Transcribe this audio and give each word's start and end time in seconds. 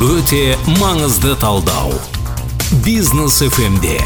өте 0.00 0.56
маңызды 0.80 1.34
талдау. 1.36 1.92
Бизнес 2.84 3.42
фмде 3.52 3.98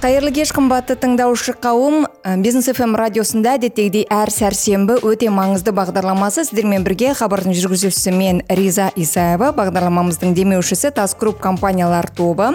қайырлы 0.00 0.30
кеш 0.32 0.48
қымбатты 0.56 0.94
тыңдаушы 0.96 1.52
қауым 1.60 2.06
Ә, 2.20 2.34
бизнес 2.36 2.66
фм 2.68 2.92
радиосында 3.00 3.54
әдеттегідей 3.56 4.02
әр 4.12 4.28
сәрсенбі 4.28 4.98
өте 5.08 5.30
маңызды 5.32 5.72
бағдарламасы 5.72 6.42
сіздермен 6.44 6.82
бірге 6.84 7.14
хабардың 7.16 7.54
жүргізушісі 7.56 8.12
мен 8.12 8.42
риза 8.52 8.90
исаева 8.92 9.48
бағдарламамыздың 9.56 10.34
демеушісі 10.36 10.90
тас 10.92 11.14
групп 11.16 11.38
компаниялар 11.40 12.10
тобы. 12.12 12.50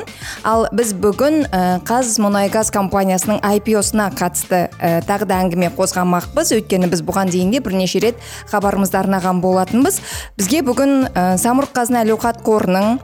Ал 0.45 0.67
біз 0.69 0.91
бүгін 0.93 1.47
ә, 1.49 1.79
қазмұнайгаз 1.81 2.69
компаниясының 2.75 3.41
IPO-сына 3.41 4.11
қатысты 4.13 4.67
ә, 4.77 5.01
тағы 5.07 5.25
да 5.31 5.41
әңгіме 5.41 5.71
қозғамақпыз. 5.73 6.53
Өйткені 6.59 6.91
біз 6.93 7.01
бұған 7.01 7.33
дейін 7.33 7.55
де 7.55 7.63
бірнеше 7.65 8.03
рет 8.05 8.21
хабарымызды 8.53 9.01
арнаған 9.01 9.41
болатынбыз. 9.41 9.97
Бізге 10.37 10.61
бүгін 10.61 11.07
ә, 11.09 11.25
самұрық 11.41 11.73
қазына 11.73 12.05
әл 12.05 12.13
қорының 12.21 12.99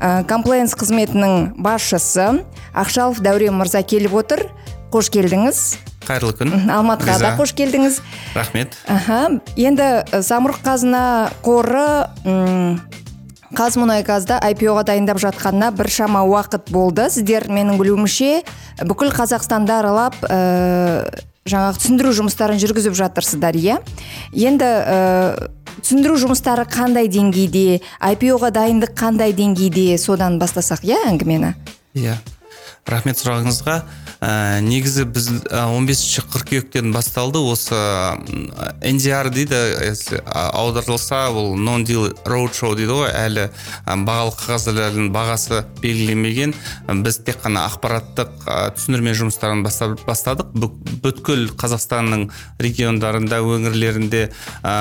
ә, 0.00 0.26
комплайенс 0.26 0.74
қызметінің 0.74 1.54
басшысы 1.62 2.42
ақшалов 2.74 3.22
дәурен 3.22 3.54
мырза 3.54 3.79
келіп 3.86 4.14
отыр. 4.20 4.46
Қош 4.90 5.10
келдіңіз. 5.14 5.58
Қайырлы 6.06 6.34
күн. 6.34 6.54
Алматыға 6.72 7.18
да 7.22 7.34
қош 7.38 7.52
келдіңіз. 7.54 8.00
Рахмет. 8.34 8.74
Аха 8.90 9.26
енді 9.54 9.90
самұрық 10.10 10.64
қазына 10.66 11.02
қоры 11.44 11.86
қазмұнайгазды 13.56 14.38
IPO-ға 14.52 14.84
дайындап 14.86 15.18
жатқанына 15.22 15.72
біршама 15.74 16.22
уақыт 16.26 16.70
болды. 16.70 17.08
Сіздер 17.10 17.48
менің 17.50 17.80
білуімше 17.80 18.42
бүкіл 18.86 19.10
қазақстанды 19.14 19.74
аралап 19.74 20.18
ә, 20.22 21.10
жаңағы 21.50 21.80
түсіндіру 21.80 22.14
жұмыстарын 22.20 22.60
жүргізіп 22.62 22.94
жатырсыздар 22.98 23.58
иә? 23.58 23.80
Енді 24.30 24.70
ә, 24.70 25.50
түсіндіру 25.82 26.18
жұмыстары 26.22 26.66
қандай 26.70 27.10
деңгейде 27.10 27.80
IPO-ға 27.98 28.52
дайындық 28.54 28.94
қандай 28.98 29.34
деңгейде 29.34 29.98
содан 29.98 30.38
бастасақ 30.38 30.86
иә 30.86 31.02
әңгімені? 31.10 31.54
Иә. 31.98 32.20
Рахмет 32.90 33.20
сұрағыңызға. 33.20 33.76
Ә, 34.20 34.60
негізі 34.60 35.06
біз 35.08 35.28
ә, 35.48 35.64
15 35.64 36.28
қыркүйектен 36.30 36.92
басталды. 36.92 37.40
Осы 37.40 37.76
NDR 38.84 39.30
дейді 39.32 39.56
аударылса 40.28 41.30
ол 41.32 41.56
non 41.56 41.84
deal 41.88 42.10
road 42.28 42.52
show 42.56 42.74
дейді 42.76 42.92
ғой. 42.92 43.10
Әлі 43.16 43.48
бағалы 43.86 44.34
қағаздардың 44.36 45.10
бағасы 45.14 45.64
белгіленбеген. 45.80 46.54
Біз 47.04 47.20
тек 47.24 47.40
қана 47.44 47.64
ақпараттық 47.70 48.46
түсіндірме 48.76 49.16
жұмыстарын 49.16 49.64
бастадық. 49.64 50.52
Бүткіл 51.00 51.48
қазақстанның 51.60 52.28
региондарында 52.60 53.40
өңірлерінде 53.40 54.26
ә, 54.62 54.76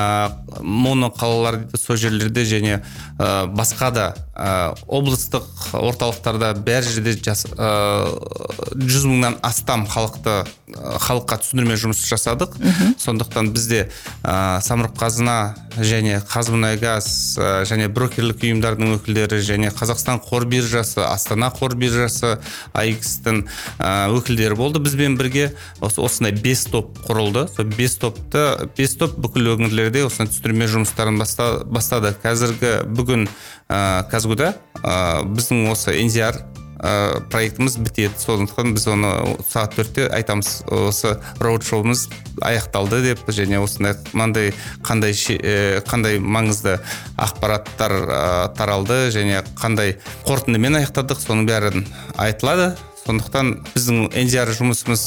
моноқалалар 0.60 1.62
сол 1.80 2.00
жерлерде 2.00 2.44
және 2.44 2.82
ә, 3.17 3.48
басқа 3.48 3.92
да 3.95 4.08
ә, 4.36 4.76
облыстық 4.88 5.48
орталықтарда 5.80 6.54
бәр 6.66 6.84
жерде 6.88 7.16
жүз 7.20 9.06
мыңнан 9.10 9.29
астам 9.46 9.86
халықты 9.90 10.44
халыққа 10.70 11.40
түсіндірме 11.42 11.76
жұмыс 11.80 12.02
жасадық. 12.06 12.56
Сондықтан 13.02 13.52
бізде 13.54 13.88
ә, 14.24 14.60
самұрық 14.66 14.94
қазына 15.00 15.36
және 15.82 16.20
қазмұнайгаз 16.30 17.08
ә, 17.40 17.50
және 17.70 17.90
брокерлік 17.94 18.44
ұйымдардың 18.46 18.94
өкілдері 18.98 19.40
және 19.46 19.72
қазақстан 19.74 20.22
қор 20.26 20.46
биржасы 20.50 21.02
астана 21.06 21.50
қор 21.56 21.76
биржасы 21.80 22.38
аикс 22.74 23.18
тің 23.26 23.42
ә, 23.80 24.10
өкілдері 24.14 24.58
болды 24.60 24.84
бізбен 24.84 25.18
бірге. 25.18 25.54
Осы 25.82 26.02
осындай 26.06 26.34
бес 26.34 26.66
топ 26.70 26.98
құрылды. 27.08 27.48
Сол 27.56 27.70
бес 27.74 27.98
топты 28.02 28.70
бес 28.78 28.96
топ 29.00 29.18
бүкіл 29.18 29.56
өңірлерде 29.56 30.06
осындай 30.06 30.34
түсіндірме 30.34 30.70
жұмыстарын 30.76 31.20
бастады. 31.20 32.14
Қазіргі 32.24 32.80
бүгін 32.94 33.28
ә, 33.70 34.06
казгуда 34.12 34.54
ә, 34.84 35.24
біздің 35.26 35.70
осы 35.74 35.98
NDR 36.06 36.44
ә, 36.80 37.20
проектіміз 37.30 37.78
бітеді. 37.78 38.16
Сондықтан 38.20 38.73
біз 38.76 38.88
оны 38.88 39.12
сағат 39.48 39.76
төртте 39.78 40.08
айтамыз. 40.16 40.64
Осы 40.67 41.17
роуд 41.40 41.64
шоуымыз 41.67 42.08
аяқталды 42.45 43.02
деп 43.04 43.23
және 43.28 43.60
осындай 43.64 43.98
мынандай 44.14 44.54
қандай 44.86 45.14
ә, 45.14 45.82
қандай 45.88 46.20
маңызды 46.20 46.80
ақпараттар 47.20 47.95
ә, 48.00 48.22
таралды 48.56 49.10
және 49.16 49.44
қандай 49.60 49.98
қорытындымен 50.28 50.80
аяқтадық 50.82 51.20
соның 51.23 51.50
бәрін 51.50 51.86
айтылады. 52.18 52.73
Сондықтан 53.06 53.56
біздің 53.73 54.10
NDR 54.14 54.52
жұмысымыз 54.54 55.06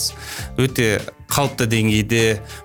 өте 0.58 0.96
қалыпты 1.32 1.66
деңгейде 1.72 2.22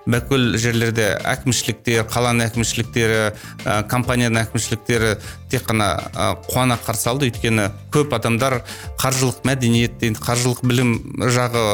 бүкіл 0.09 0.57
жерлерде 0.59 1.07
әкімшіліктер 1.27 2.07
қаланың 2.11 2.49
әкімшіліктері 2.49 3.21
ә, 3.23 3.77
компанияның 3.91 4.43
әкімшіліктері 4.43 5.15
тек 5.51 5.63
қана 5.69 5.89
ә, 6.11 6.27
қуана 6.49 6.77
қарсы 6.83 7.07
алды. 7.11 7.31
Өйткені 7.31 7.69
көп 7.95 8.13
адамдар 8.17 8.61
қаржылық 8.99 9.47
мәдениет 9.47 10.03
қаржылық 10.19 10.63
білім 10.67 10.93
жағы 11.31 11.65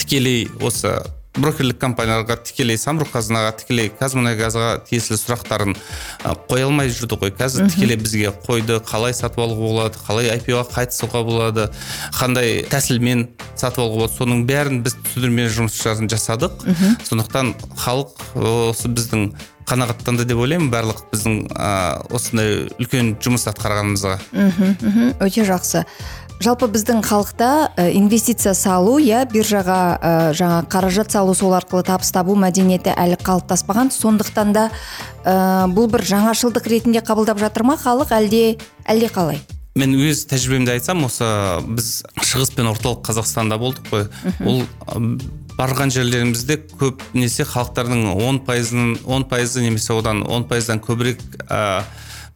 тікелей 0.00 0.48
осы 0.64 0.96
брокерлік 1.42 1.78
компанияларға 1.80 2.38
тікелей 2.46 2.78
самұрық 2.80 3.12
қазынаға 3.14 3.52
тікелей 3.60 3.90
қазмұнайгазға 3.98 4.70
тиесілі 4.88 5.18
сұрақтарын 5.20 5.76
қоя 6.50 6.68
алмай 6.68 6.90
жүрді 6.92 7.18
ғой. 7.22 7.32
Қазір 7.38 7.68
тікелей 7.72 7.98
бізге 8.00 8.32
қойды 8.46 8.78
қалай 8.88 9.14
сатып 9.16 9.42
алуға 9.44 9.72
болады 9.72 10.02
қалай 10.06 10.32
IPO-ға 10.36 10.64
қатысуға 10.74 11.22
болады 11.26 11.68
қандай 12.18 12.64
тәсілмен 12.72 13.28
сатып 13.54 13.84
алуға 13.84 14.06
болады 14.06 14.18
соның 14.18 14.42
бәрін 14.48 14.82
біз 14.86 14.98
түсіндірме 15.04 15.46
жұмыстарын 15.58 16.10
жасадық 16.10 16.66
сондықтан 17.08 17.54
халық 17.84 18.18
осы 18.72 18.90
біздің 18.92 19.30
қанағаттанды 19.68 20.24
деп 20.28 20.40
ойлаймын 20.40 20.70
барлық 20.72 21.02
біздің 21.12 21.42
осындай 22.16 22.64
үлкен 22.80 23.16
жұмыс 23.20 23.44
атқарғанымызға 23.52 24.14
мхм 24.32 25.12
өте 25.20 25.44
жақсы. 25.48 25.84
Жалпы 26.42 26.68
біздің 26.70 27.02
халықта 27.02 27.72
э, 27.76 27.90
инвестиция 27.98 28.54
салу 28.54 28.98
иә 29.02 29.24
биржаға 29.30 29.78
ә, 29.98 30.12
жаңа 30.38 30.62
қаражат 30.70 31.10
салу 31.12 31.34
сол 31.34 31.54
арқылы 31.58 31.82
табыс 31.86 32.12
табу 32.14 32.36
мәдениеті 32.38 32.94
әлі 32.94 33.18
қалыптаспаған. 33.18 33.90
Сондықтан 33.94 34.52
да 34.54 34.68
ә, 35.24 35.66
бұл 35.66 35.90
бір 35.90 36.06
жаңашылдық 36.06 36.68
ретінде 36.70 37.02
қабылдап 37.02 37.42
жатыр 37.42 37.66
ма 37.66 37.78
халық? 37.80 38.14
Әлде 38.14 38.58
әлде 38.86 39.10
қалай? 39.10 39.42
Мен 39.78 39.94
өз 39.98 40.24
тәжірибемді 40.30 40.76
айтсам 40.76 41.04
осы 41.06 41.26
біз 41.66 41.90
шығыс 42.22 42.54
пен 42.54 42.70
орталық 42.70 43.02
қазақстанда 43.06 43.58
болдық 43.58 43.90
қой. 43.90 44.08
Ол 44.46 44.64
барған 45.58 45.90
жерлерімізде 45.90 46.60
көбінесе 46.78 47.46
халықтардың 47.50 48.12
он 48.14 48.38
пайызын 48.46 48.96
он 49.06 49.26
пайызы 49.26 49.62
немесе 49.62 49.94
одан 49.98 50.22
он 50.22 50.46
пайыздан 50.46 50.78
көбірек 50.82 51.22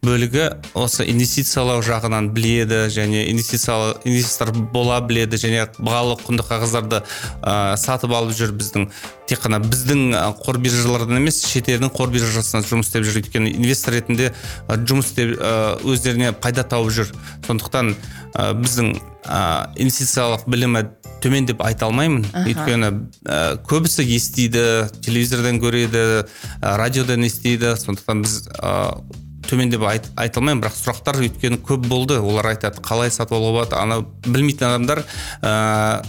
бөлігі 0.03 0.49
осы 0.75 1.05
инвестициялау 1.07 1.79
жағынан 1.87 2.33
біледі 2.35 2.89
және 2.91 3.21
инвестициялау 3.31 4.01
инвестор 4.03 4.51
бола 4.75 4.97
біледі 5.07 5.39
және 5.39 5.69
бағалы 5.79 6.17
құнды 6.19 6.43
қағаздарды 6.43 7.05
ә, 7.39 7.77
сатып 7.79 8.11
алып 8.11 8.35
жүр 8.35 8.51
біздің 8.59 8.89
тек 9.31 9.45
қана 9.45 9.61
біздің 9.63 10.03
қор 10.43 10.59
биржалардан 10.59 11.21
емес 11.21 11.39
шетелдің 11.47 11.95
қор 11.95 12.11
биржасында 12.11 12.67
жұмыс 12.67 12.91
істеп 12.91 13.07
жүр. 13.07 13.21
Өйткені 13.23 13.55
инвестор 13.55 13.95
ретінде 13.95 14.33
жұмыс 14.67 15.13
істеп 15.13 15.39
өздеріне 15.87 16.35
пайда 16.35 16.67
тауып 16.67 16.91
жүр. 16.99 17.15
Сондықтан 17.47 17.95
ә, 17.95 18.51
біздің 18.59 18.97
ә, 18.99 19.71
инвестициялық 19.79 20.49
білімі 20.51 20.89
төмен 21.23 21.47
деп 21.47 21.63
айта 21.63 21.87
алмаймын. 21.87 22.27
Өйткені 22.43 22.91
ә, 23.23 23.43
көбісі 23.71 24.03
естиді 24.03 24.89
телевизордан 24.99 25.63
көреді 25.63 26.25
ә, 26.27 26.75
радиодан 26.83 27.23
естиді. 27.31 27.77
Сондықтан 27.79 28.27
біз 28.27 28.41
төмен 29.53 29.71
деп 29.73 29.85
айт, 29.85 30.09
айта 30.17 30.41
алмаймын. 30.41 30.63
Бірақ 30.65 30.77
сұрақтар 30.79 31.21
өйткені 31.23 31.61
көп 31.63 31.85
болды. 31.91 32.17
Олар 32.21 32.53
айтады 32.55 32.81
қалай 32.85 33.13
сатып 33.13 33.37
алуға 33.37 33.53
болады? 33.61 33.77
Ана 33.77 34.01
білмейтін 34.25 34.71
адамдар 34.71 35.03
ә, 35.45 35.53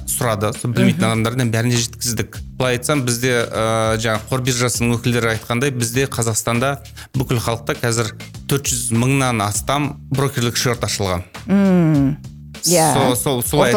сұрады. 0.07 0.53
Сол 0.57 0.71
білмейтін 0.75 1.09
адамдардың 1.09 1.51
бәріне 1.53 1.79
жеткіздік. 1.83 2.39
Былай 2.57 2.77
айтсам 2.77 3.03
бізде 3.07 3.35
ә, 3.43 3.99
жаңағы 3.99 4.29
қор 4.31 4.45
биржасының 4.47 4.97
өкілдері 4.97 5.33
айтқандай 5.35 5.73
бізде 5.75 6.07
қазақстанда 6.07 6.77
бүкіл 7.17 7.41
халықта 7.43 7.75
қазір 7.81 8.13
400 8.47 8.93
мыңнан 8.95 9.43
астам 9.43 9.97
брокерлік 10.13 10.57
счет 10.57 10.83
ашылған. 10.87 11.27
Мм. 11.47 12.15
Иә. 12.63 13.15
Сол 13.19 13.43
солай 13.43 13.73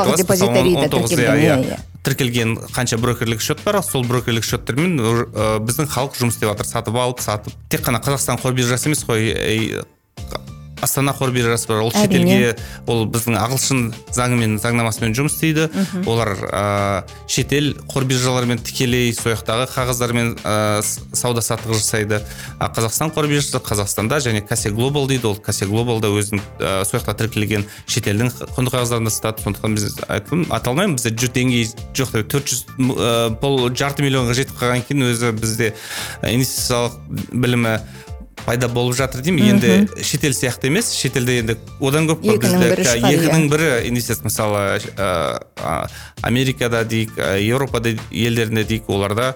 тіркелген 2.06 2.56
қанша 2.70 2.96
брокерлік 3.02 3.42
счет 3.42 3.60
бар 3.66 3.82
сол 3.82 4.06
брокерлік 4.06 4.46
счеттермен 4.46 4.96
біздің 5.66 5.90
халық 5.90 6.14
жұмыс 6.20 6.38
істеп 6.38 6.52
жатыр 6.52 6.70
сатып 6.70 6.96
алып 7.02 7.20
сатып. 7.24 7.52
Тек 7.68 7.82
қана 7.82 7.98
қазақстан 7.98 8.38
қор 8.38 8.54
биржасы 8.54 8.88
емес 8.88 9.02
қой 9.04 9.82
астана 10.82 11.12
қор 11.16 11.30
биржасы 11.32 11.68
бар 11.68 11.82
ол 11.84 11.92
шетелге 11.92 12.56
ол 12.86 13.06
біздің 13.10 13.36
ағылшын 13.40 13.82
заңы 14.14 14.36
мен 14.40 14.56
заңнамасымен 14.60 15.14
жұмыс 15.16 15.36
істейді. 15.36 15.68
Олар 16.06 16.32
ә, 16.50 17.04
шетел 17.28 17.72
қор 17.88 18.04
биржаларымен 18.08 18.60
тікелей 18.60 19.12
сол 19.16 19.34
жақтағы 19.34 19.68
қағаздармен 19.72 20.34
ә, 20.42 20.82
сауда 20.82 21.42
саттық 21.44 21.76
жасайды. 21.78 22.20
А 22.58 22.68
қазақстан 22.68 23.12
қор 23.14 23.28
биржасы 23.30 23.58
қазақстанда 23.58 24.20
және 24.20 24.44
касе 24.46 24.70
глобал 24.70 25.08
дейді. 25.08 25.32
Ол 25.32 25.36
касе 25.36 25.66
глобалда 25.66 26.12
өзінің 26.12 26.42
ә, 26.60 26.84
сол 26.84 27.00
жақта 27.00 27.16
тіркелген 27.24 27.66
шетелдің 27.86 28.32
құнды 28.56 28.74
қағаздарын 28.74 29.08
да 29.08 29.14
сатады. 29.14 29.42
Сондықтан 29.46 29.74
біз 29.76 29.96
ата 30.06 30.70
алмаймын 30.70 30.96
бізде 30.96 31.14
жүр 31.16 31.32
деңгей 31.34 31.68
жоқ 31.96 32.16
деп 32.16 32.30
төрт 32.32 32.52
жүз 32.52 32.64
бұл 33.42 33.68
жарты 33.76 34.04
миллионға 34.04 34.36
жетіп 34.36 34.58
қалғаннан 34.60 34.84
кейін 34.88 35.06
өзі 35.10 35.32
бізде 35.36 35.72
инвестициялық 36.22 36.98
білімі 37.32 37.78
пайда 38.44 38.68
болып 38.68 38.96
жатыр 38.98 39.22
деймін. 39.24 39.56
Енді 39.56 40.02
шетел 40.04 40.34
сияқты 40.36 40.68
емес 40.68 40.92
шетелде 40.94 41.38
енді 41.40 41.56
одан 41.80 42.06
көп 42.10 42.22
қой 42.22 42.36
Екінің 42.36 42.62
бірі 42.62 42.84
шығар, 42.86 43.00
иә. 43.00 43.16
екінің 43.16 43.48
бірі 43.50 43.70
инвестиция 43.88 44.26
мысалы 44.26 44.62
ә, 44.98 45.88
америкада 46.22 46.84
дейік 46.84 47.16
ә, 47.16 47.40
еуропада 47.40 47.96
елдерінде 48.10 48.64
дейік 48.68 48.90
оларда 48.92 49.32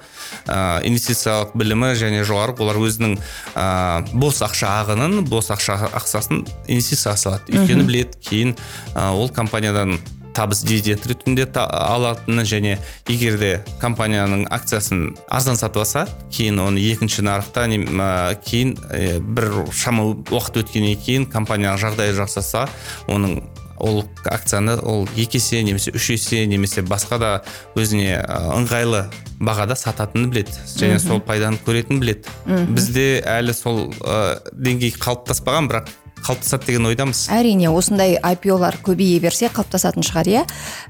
ә, 0.46 0.84
инвестициялық 0.86 1.56
білімі 1.58 1.94
және 1.98 2.22
жоғары 2.28 2.54
олар 2.60 2.78
өзінің 2.84 3.18
ә, 3.56 3.66
бос 4.12 4.42
ақша 4.46 4.76
ағынын 4.84 5.24
бос 5.30 5.50
ақша 5.50 5.80
ақшасын 5.90 6.44
инвестицияға 6.68 7.16
салады. 7.16 7.56
Өйткені 7.56 7.88
біледі 7.88 8.20
кейін 8.28 8.56
ә, 8.94 9.10
ол 9.16 9.28
компаниядан 9.32 9.98
табыс 10.34 10.62
дивиденд 10.64 11.06
ретінде 11.06 11.46
та- 11.46 11.66
алатынын 11.66 12.44
және 12.46 12.78
егер 13.08 13.38
де 13.38 13.52
компанияның 13.80 14.46
акциясын 14.50 15.16
арзан 15.30 15.56
сатып 15.56 15.82
алса 15.84 16.06
кейін 16.30 16.60
оны 16.60 16.78
екінші 16.92 17.22
нарықта 17.26 17.66
не- 17.68 17.80
м, 17.84 18.36
кейін 18.44 18.76
ә, 18.90 19.18
бір 19.20 19.66
шама 19.72 20.04
уақыт 20.30 20.62
өткеннен 20.64 20.96
кейін 21.04 21.26
компанияның 21.30 21.78
жағдайы 21.82 22.14
жақсарса 22.14 22.68
оның 23.08 23.42
ол 23.80 24.04
акцияны 24.28 24.74
ол 24.84 25.06
екі 25.16 25.38
есе 25.40 25.62
немесе 25.64 25.90
үш 25.96 26.10
есе 26.12 26.44
немесе 26.46 26.82
басқа 26.82 27.18
да 27.18 27.30
өзіне 27.74 28.20
ә, 28.20 28.52
ыңғайлы 28.58 29.06
бағада 29.40 29.72
сататынын 29.72 30.28
біледі. 30.28 30.52
Және 30.76 30.98
сол 31.00 31.20
пайданы 31.24 31.56
көретінін 31.64 32.00
біледі. 32.02 32.28
Бізде 32.76 33.22
әлі 33.24 33.54
сол 33.56 33.86
ә, 34.04 34.36
деңгей 34.52 34.92
қалыптаспаған 35.00 35.70
бірақ 35.72 35.88
қалыптасады 36.26 36.66
деген 36.70 36.86
ойдамыз. 36.90 37.26
Әрине 37.32 37.70
осындай 37.72 38.16
IPO-лар 38.20 38.76
көбейе 38.84 39.20
берсе 39.20 39.48
қалыптасатын 39.48 40.04
шығар 40.06 40.30
иә? 40.30 40.42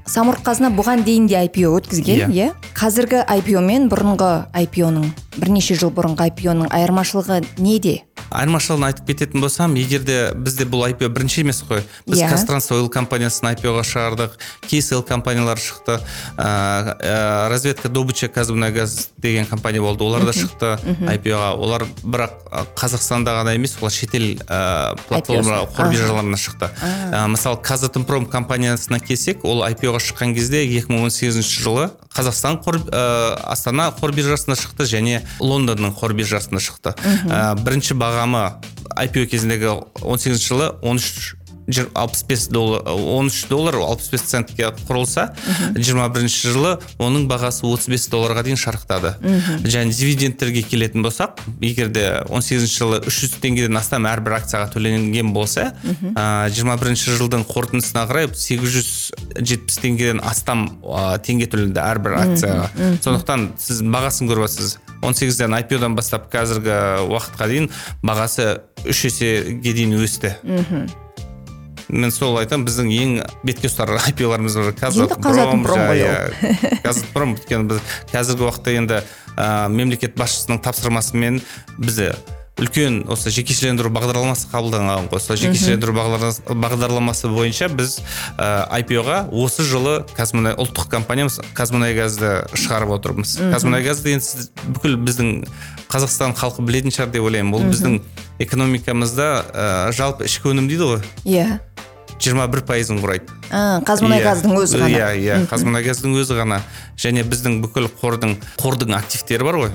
Самұрық 0.09 0.43
қазына 0.45 0.71
бұған 0.75 1.03
дейін 1.07 1.27
де 1.31 1.39
IPO 1.47 1.73
өткізген 1.79 2.29
Иә. 2.31 2.31
иә? 2.31 2.49
Қазіргі 2.77 3.23
IPO 3.39 3.61
мен 3.65 3.89
бұрынғы 3.91 4.31
IPO-ның 4.65 5.11
бірнеше 5.37 5.75
жыл 5.79 5.91
бұрынғы 5.95 6.29
IPO-ның 6.31 6.71
айырмашылығы 6.75 7.41
неде? 7.61 8.01
Айырмашылығын 8.31 8.85
айтып 8.87 9.07
кететін 9.11 9.43
болсам 9.43 9.75
егер 9.79 10.03
де 10.07 10.17
бізде 10.35 10.65
бұл 10.69 10.85
IPO 10.89 11.09
бірінші 11.11 11.41
емес 11.43 11.61
қой. 11.67 11.83
Біз 12.07 12.21
Иә. 12.21 12.29
казтрансойл 12.31 12.87
компаниясын 12.91 13.49
IPO-ға 13.51 13.83
шығардық 13.87 14.37
KSL 14.67 15.03
компаниялары 15.07 15.59
шықты 15.59 15.97
ә, 16.37 16.95
ә, 16.99 17.49
разведка 17.49 17.89
добыча 17.89 18.27
казмунайгаз 18.27 19.11
деген 19.17 19.45
компания 19.45 19.81
болды 19.81 20.03
олар 20.03 20.23
да 20.23 20.31
шықты 20.31 20.77
IPO-ға 21.15 21.55
олар 21.55 21.87
бірақ 22.03 22.37
қазақстанда 22.75 23.35
ғана 23.41 23.55
емес 23.55 23.75
олар 23.81 23.91
шетел 23.91 24.23
ә, 24.47 24.95
платформа 25.07 25.65
қор 25.75 25.91
биржаларына 25.91 26.37
шықты. 26.37 26.71
Ә, 27.11 27.27
мысалы 27.27 27.59
казатомпром 27.63 28.25
компаниясына 28.25 28.99
келсек 28.99 29.43
ол 29.43 29.63
IPO-ға 29.67 29.99
шыққан 29.99 30.35
кезде 30.35 30.63
2018 30.67 31.41
жылы 31.41 31.89
қазақстан 32.15 32.61
қор 32.63 32.79
ә, 32.91 33.35
астана 33.43 33.91
қор 33.99 34.15
биржасына 34.15 34.55
шықты 34.55 34.87
және 34.87 35.20
лондонның 35.39 35.93
қор 35.99 36.13
биржасына 36.17 36.59
шықты. 36.59 36.95
Ә, 37.27 37.55
бірінші 37.61 37.93
бағамы 37.99 38.47
IPO 38.97 39.27
кезіндегі 39.31 39.77
18 40.01 40.41
жылы 40.41 40.71
13 40.81 41.37
жир- 41.71 41.87
65 41.95 42.49
доллар 42.51 42.81
13 42.89 43.47
доллар 43.47 43.75
65 43.79 44.21
центке 44.27 44.65
құрылса 44.89 45.29
21 45.77 46.27
жылы 46.27 46.71
оның 46.99 47.27
бағасы 47.29 47.63
35 47.63 48.09
долларға 48.11 48.43
дейін 48.43 48.57
шарықтады. 48.59 49.13
Және 49.63 49.93
дивидендтерге 49.95 50.63
келетін 50.67 51.05
болсақ 51.05 51.39
егер 51.61 51.87
де 51.93 52.03
18 52.27 52.65
жылы 52.67 52.99
300 53.05 53.39
теңгеден 53.45 53.77
астам 53.77 54.03
әрбір 54.09 54.39
акцияға 54.41 54.71
төленген 54.73 55.31
болса 55.31 55.71
ә, 56.17 56.49
21 56.49 56.95
жылдың 57.21 57.45
қорытындысына 57.47 58.03
қарай 58.09 58.27
870 58.33 59.79
теңгеден 59.85 60.19
астам 60.23 60.65
ә, 60.83 61.19
теңге 61.23 61.47
төленді 61.47 61.79
әрбір 61.79 62.17
акцияға. 62.19 62.69
Сондықтан 63.05 63.51
сіз 63.61 63.81
бағасын 63.85 64.27
көріп 64.27 64.49
отырсыз 65.01 65.37
18-ден 65.37 65.55
IPO-дан 65.61 65.95
бастап 65.97 66.29
қазіргі 66.31 67.07
уақытқа 67.09 67.47
дейін 67.49 67.69
бағасы 68.05 68.61
үш 68.85 69.05
есеге 69.09 69.73
дейін 69.73 69.97
өсті. 70.01 70.35
Мен 71.91 72.11
сол 72.13 72.37
айтамын 72.39 72.67
біздің 72.69 72.91
ең 72.95 73.15
бетке 73.43 73.67
ұстар 73.67 73.91
IPO-ларымыз 73.97 74.55
бар 74.55 74.71
казатомпром 76.85 77.33
өйткені 77.35 77.67
біз 77.67 77.81
қазіргі 78.13 78.47
уақытта 78.47 78.75
енді 78.77 79.01
ә, 79.35 79.67
мемлекет 79.67 80.15
басшысының 80.15 80.61
тапсырмасымен 80.63 81.41
бізді 81.81 82.13
үлкен 82.61 83.01
осы 83.11 83.31
жекешелендіру 83.33 83.89
бағдарламасы 83.93 84.47
қабылданған 84.51 85.09
ғой. 85.11 85.19
Сол 85.23 85.35
жекешелендіру 85.41 85.95
бағдарламасы- 85.97 87.31
бойынша 87.33 87.67
біз 87.73 87.99
ә, 88.37 88.67
IPO-ға 88.81 89.29
осы 89.33 89.63
жылы 89.65 90.05
қазмұнай 90.17 90.55
ұлттық 90.61 90.89
компаниямыз 90.93 91.39
қазмұнайгазды 91.57 92.31
шығарып 92.53 92.93
отырмыз. 92.97 93.37
Қазмұнайгаз 93.53 94.03
деген 94.05 94.21
сіз 94.21 94.51
бүкіл 94.67 94.97
біздің 95.01 95.31
қазақстан 95.91 96.35
халқы 96.37 96.63
білетін 96.67 96.93
шығар 96.93 97.11
деп 97.11 97.25
ойлаймын. 97.27 97.55
Ол 97.57 97.65
біздің 97.71 97.99
экономикамызда 98.45 99.27
ә, 99.53 99.67
жалпы 99.95 100.25
ішкі 100.29 100.53
өнім 100.53 100.69
дейді 100.69 100.87
ғой. 100.93 101.01
Иә. 101.25 101.59
21 102.21 102.61
пайызын 102.69 102.99
құрайды. 103.01 103.33
Қазмұнайгаздың 103.87 104.53
өзі 104.59 104.77
ғана. 104.81 104.89
иә 104.93 105.07
иә 105.17 105.37
қазмұнайгаздың 105.49 106.13
өзі 106.21 106.37
ғана. 106.37 106.59
Және 107.01 107.23
біздің 107.25 107.57
бүкіл 107.63 107.89
қордың 108.01 108.35
қордың 108.61 108.93
активтері 108.97 109.47
бар 109.47 109.57
ғой. 109.63 109.71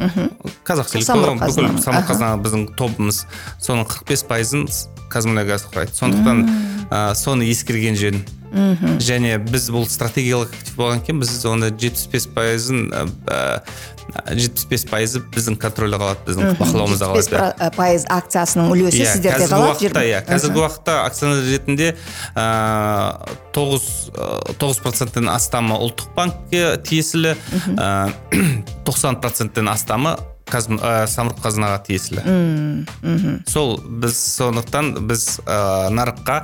Қазақтелеком 0.66 1.40
бүкіл 1.40 1.82
самұрық 1.82 2.06
қазына 2.12 2.30
біздің 2.44 2.68
тобымыз. 2.78 3.24
Соның 3.58 3.88
45 3.90 4.24
пайызын 4.30 4.66
қазмұнайгаз 5.10 5.66
құрайды. 5.72 5.96
Сондықтан 5.98 6.46
ә, 6.90 7.14
соны 7.18 7.48
ескерген 7.50 7.96
жөн 7.98 8.22
және 9.02 9.34
біз 9.42 9.66
бұл 9.74 9.84
стратегиялық 9.90 10.52
актив 10.54 10.76
болған 10.78 11.00
кейін 11.04 11.18
біз 11.20 11.32
оны 11.50 11.68
75 11.74 12.28
пайызын 12.32 12.86
ә, 12.94 13.02
ә, 13.26 14.30
75 14.32 14.84
пайызы 14.88 15.20
біздің 15.34 15.56
контрольда 15.60 15.98
қалады 15.98 16.22
біздің 16.28 16.54
бақылауымызда 16.60 17.08
75 17.10 17.28
қалады 17.34 17.56
пра- 17.58 17.70
пайыз 17.76 18.06
акциясының 18.08 18.70
үлесі 18.72 19.02
Иә, 19.02 19.10
сіздерде 19.12 19.42
қазіргі 19.42 19.50
қалады 19.50 19.72
уақытта 19.74 20.04
иә 20.06 20.20
қазіргі 20.30 20.62
уақытта 20.62 20.94
акционер 21.08 21.42
ретінде 21.50 21.88
тоғыз 23.56 23.88
тоғыз 24.62 24.80
проценттен 24.84 25.28
астамы 25.32 25.76
ұлттық 25.82 26.14
банкке 26.16 26.62
тиесілі 26.86 27.34
тоқсан 28.86 29.18
проценттен 29.20 29.68
астамы 29.74 30.16
ә, 30.46 31.06
самұрық 31.10 31.40
қазынаға 31.42 31.80
тиесілі. 31.86 32.22
Сол 33.50 33.80
біз 33.82 34.14
сондықтан 34.38 34.92
біз 35.08 35.40
ә, 35.42 35.90
нарыққа 35.90 36.36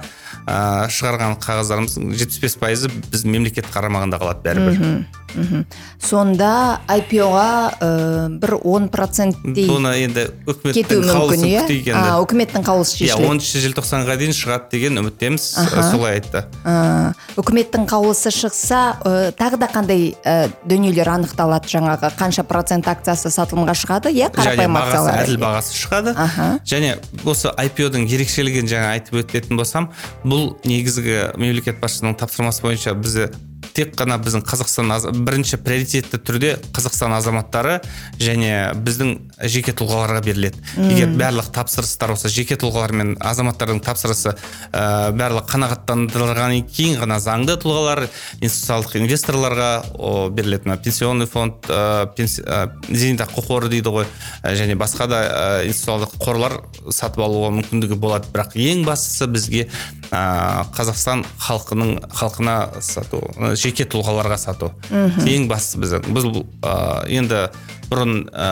ә, 0.46 0.56
шығарған 0.90 1.38
қағаздарымыздың 1.42 2.12
жетпіс 2.18 2.42
бес 2.42 2.56
пайызы 2.58 2.90
біз 3.12 3.24
мемлекет 3.24 3.70
қарамағында 3.72 4.18
қалады 4.18 4.42
бәрібір. 4.48 5.06
Мхм. 5.34 5.64
сонда 6.02 6.80
IPO-ға 6.88 7.78
ә, 7.80 8.28
бір 8.42 8.54
он 8.64 8.88
проценттей 8.92 9.66
бұны 9.70 9.92
енді 10.02 10.26
үкіметтің 10.46 11.02
мүмкін 11.02 11.12
қаулысын 11.12 11.46
иә? 11.48 11.62
күтейік 11.66 11.90
А, 11.94 12.18
үкіметтің 12.22 12.64
қаулысы 12.66 12.96
иә 13.04 13.12
шешіледі. 13.12 13.28
оныншы 13.30 13.62
желтоқсанға 13.66 14.16
дейін 14.20 14.34
шығады 14.36 14.70
деген 14.72 14.98
үміттеміз 15.02 15.46
Аха. 15.62 15.82
солай 15.90 16.18
айтты. 16.20 16.44
А, 16.64 17.12
үкіметтің 17.36 17.86
қаулысы 17.90 18.30
шықса 18.34 18.80
ә, 19.04 19.32
тағы 19.38 19.58
да 19.62 19.68
қандай 19.72 20.14
ә, 20.24 20.50
дүниелер 20.64 21.08
анықталады 21.08 21.68
жаңағы? 21.70 22.12
Қанша 22.18 22.42
процент 22.44 22.88
акциясы 22.88 23.30
сатылымға 23.30 23.74
шығады? 23.78 24.12
Иә 24.12 24.30
қарапайым 24.34 24.76
акциялар. 24.78 25.22
әділ 25.24 25.38
бағасы 25.42 25.72
шығады. 25.78 26.14
Аха. 26.16 26.58
және 26.66 26.98
осы 27.24 27.48
IPO-дың 27.56 28.06
ерекшелігін 28.10 28.66
жаңа 28.68 28.92
айтып 28.98 29.22
өтетін 29.22 29.56
болсам 29.56 29.90
бұл 30.24 30.56
негізгі 30.64 31.32
мемлекет 31.38 31.80
басшысының 31.80 32.16
тапсырмасы 32.18 32.62
бойынша 32.62 32.94
бізді 32.94 33.30
тек 33.74 33.94
қана 33.96 34.18
біздің 34.22 34.42
қазақстан 34.46 34.90
аз- 34.92 35.06
бірінші 35.12 35.56
приоритетті 35.64 36.18
түрде 36.18 36.50
қазақстан 36.74 37.14
азаматтары 37.16 37.80
және 38.18 38.74
біздің 38.76 39.14
жеке 39.48 39.72
тұлғаларға 39.72 40.20
беріледі. 40.24 40.58
Егер 40.90 41.08
барлық 41.16 41.50
тапсырыстар 41.54 42.12
осы 42.14 42.28
жеке 42.28 42.56
тұлғалар 42.60 42.92
мен 42.92 43.14
азаматтардың 43.20 43.80
тапсырысы 43.84 44.34
ә, 44.72 45.12
барлық 45.16 45.48
қанағаттандырылғаннан 45.52 46.66
кейін 46.68 46.98
ғана 47.00 47.18
заңды 47.22 47.56
тұлғалар 47.62 48.06
институциялық 48.40 48.96
инвесторларға 49.00 49.70
о, 49.98 50.28
беріледі. 50.30 50.68
Мына 50.68 50.76
пенсионный 50.82 51.26
фонд 51.26 51.66
ә, 51.68 52.06
пенси- 52.16 52.44
ә, 52.44 52.70
зейнетақы 52.88 53.42
қоры 53.46 53.68
дейді 53.72 53.88
ғой. 53.94 54.06
Ә, 54.42 54.54
және 54.58 54.76
басқа 54.78 55.08
да 55.08 55.22
ә, 55.22 55.66
институциалдық 55.68 56.16
қорлар 56.22 56.58
сатып 56.90 57.22
алуға 57.24 57.50
мүмкіндігі 57.60 57.96
болады. 57.98 58.28
Бірақ 58.32 58.54
ең 58.56 58.84
бастысы 58.86 59.26
бізге 59.26 59.68
ә, 60.10 60.64
қазақстан 60.76 61.24
халқының 61.48 61.98
халқына 62.12 62.80
сату 62.82 63.22
ә, 63.52 63.56
жеке 63.60 63.84
тұлғаларға 63.84 64.38
сату. 64.40 64.72
Ең 64.90 65.46
бастысы 65.50 65.78
біздің 65.84 66.12
біз 66.16 66.28
ә, 66.64 66.74
енді 67.12 67.44
бұрын 67.92 68.26
ә, 68.32 68.48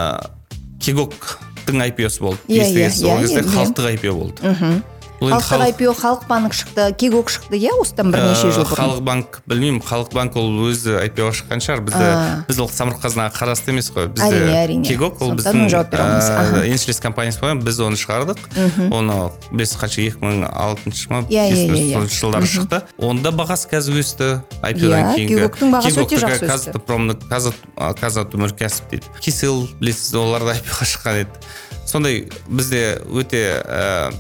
кегоктың 0.81 1.83
IPO-сы 1.91 2.23
болды 2.25 2.41
Иә, 2.49 2.61
иә, 2.61 2.65
естігенсіз 2.67 3.05
ол 3.05 3.19
иә, 3.19 3.27
кезде 3.27 3.43
иә. 3.45 3.53
халықтық 3.55 3.91
IPO 3.97 4.15
болды 4.17 4.55
бұл 4.55 4.83
халықтық 5.21 5.63
IPO 5.71 5.93
халық 6.01 6.23
банк 6.29 6.55
шықты 6.57 6.87
кегок 6.97 7.29
шықты 7.31 7.59
иә 7.61 7.75
осыдан 7.81 8.11
бірнеше 8.11 8.51
жыл 8.55 8.65
бұрын? 8.65 8.81
Халық 8.81 9.01
банк 9.05 9.41
білмеймін 9.47 9.83
халық 9.85 10.15
банк 10.17 10.37
ол 10.41 10.49
өзі 10.71 10.97
IPO-ға 11.05 11.35
шыққан 11.37 11.61
шығар. 11.61 11.83
Бізді 11.85 12.07
біз 12.49 12.61
ол 12.65 12.71
самұрық 12.73 13.03
қазынаға 13.05 13.35
қарасты 13.37 13.75
емес 13.75 13.91
қой 13.93 14.09
Әрине, 14.09 14.17
бізде 14.17 14.57
әрине. 14.65 14.89
кегок 14.89 15.21
ол 15.21 15.35
біздің 15.37 15.69
жауап 15.69 15.91
бере 15.93 16.03
алмайсыз. 16.07 16.65
Еншілес 16.73 17.01
компаниясы 17.05 17.41
болған 17.45 17.61
біз 17.65 17.81
оны 17.85 18.01
шығардық. 18.01 18.41
Оны 18.89 19.19
без 19.53 19.77
қанша 19.77 20.01
екі 20.09 20.25
мың 20.25 20.47
алтыншы 20.49 21.11
ма? 21.13 21.21
Иә, 21.29 21.49
иә, 21.53 21.69
иә, 21.69 22.01
иә. 22.01 22.09
жылдары 22.09 22.49
шықты. 22.49 22.83
Онда 22.99 23.29
бағасы 23.31 23.69
қазір 23.71 24.01
өсті 24.01 24.31
Иә, 24.65 25.15
кейінгі. 25.17 25.37
Кегоктың 25.37 25.75
бағасы 25.77 26.01
өте 26.01 26.17
жақсы 26.17 26.49
өсті. 26.49 27.55
казатомөнеркәсіп 28.01 28.91
дейді. 28.91 29.07
Кисел 29.21 29.69
білесіз 29.81 30.15
олар 30.15 30.45
да 30.45 30.55
IPO-ға 30.59 30.87
шыққан 30.89 31.21
еді. 31.25 31.45
Сондай 31.87 32.29
бізде 32.49 33.01
өте 33.11 33.41
ә, 33.67 34.13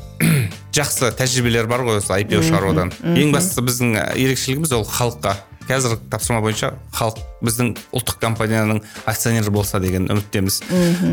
жақсы 0.74 1.10
тәжірибелер 1.18 1.66
бар 1.70 1.84
ғой 1.86 2.00
осы 2.00 2.20
IPO 2.22 2.42
шығарудан 2.46 2.92
ең 3.16 3.32
бастысы 3.34 3.64
біздің 3.66 3.96
ерекшелігіміз 4.14 4.74
ол 4.76 4.84
халыққа. 4.86 5.34
Қазіргі 5.70 5.98
тапсырма 6.10 6.40
бойынша 6.44 6.72
халық 6.98 7.18
біздің 7.40 7.68
ұлттық 7.96 8.18
компанияның 8.20 8.82
акционері 9.08 9.50
болса 9.54 9.78
деген 9.80 10.10
үміттеміз. 10.12 10.58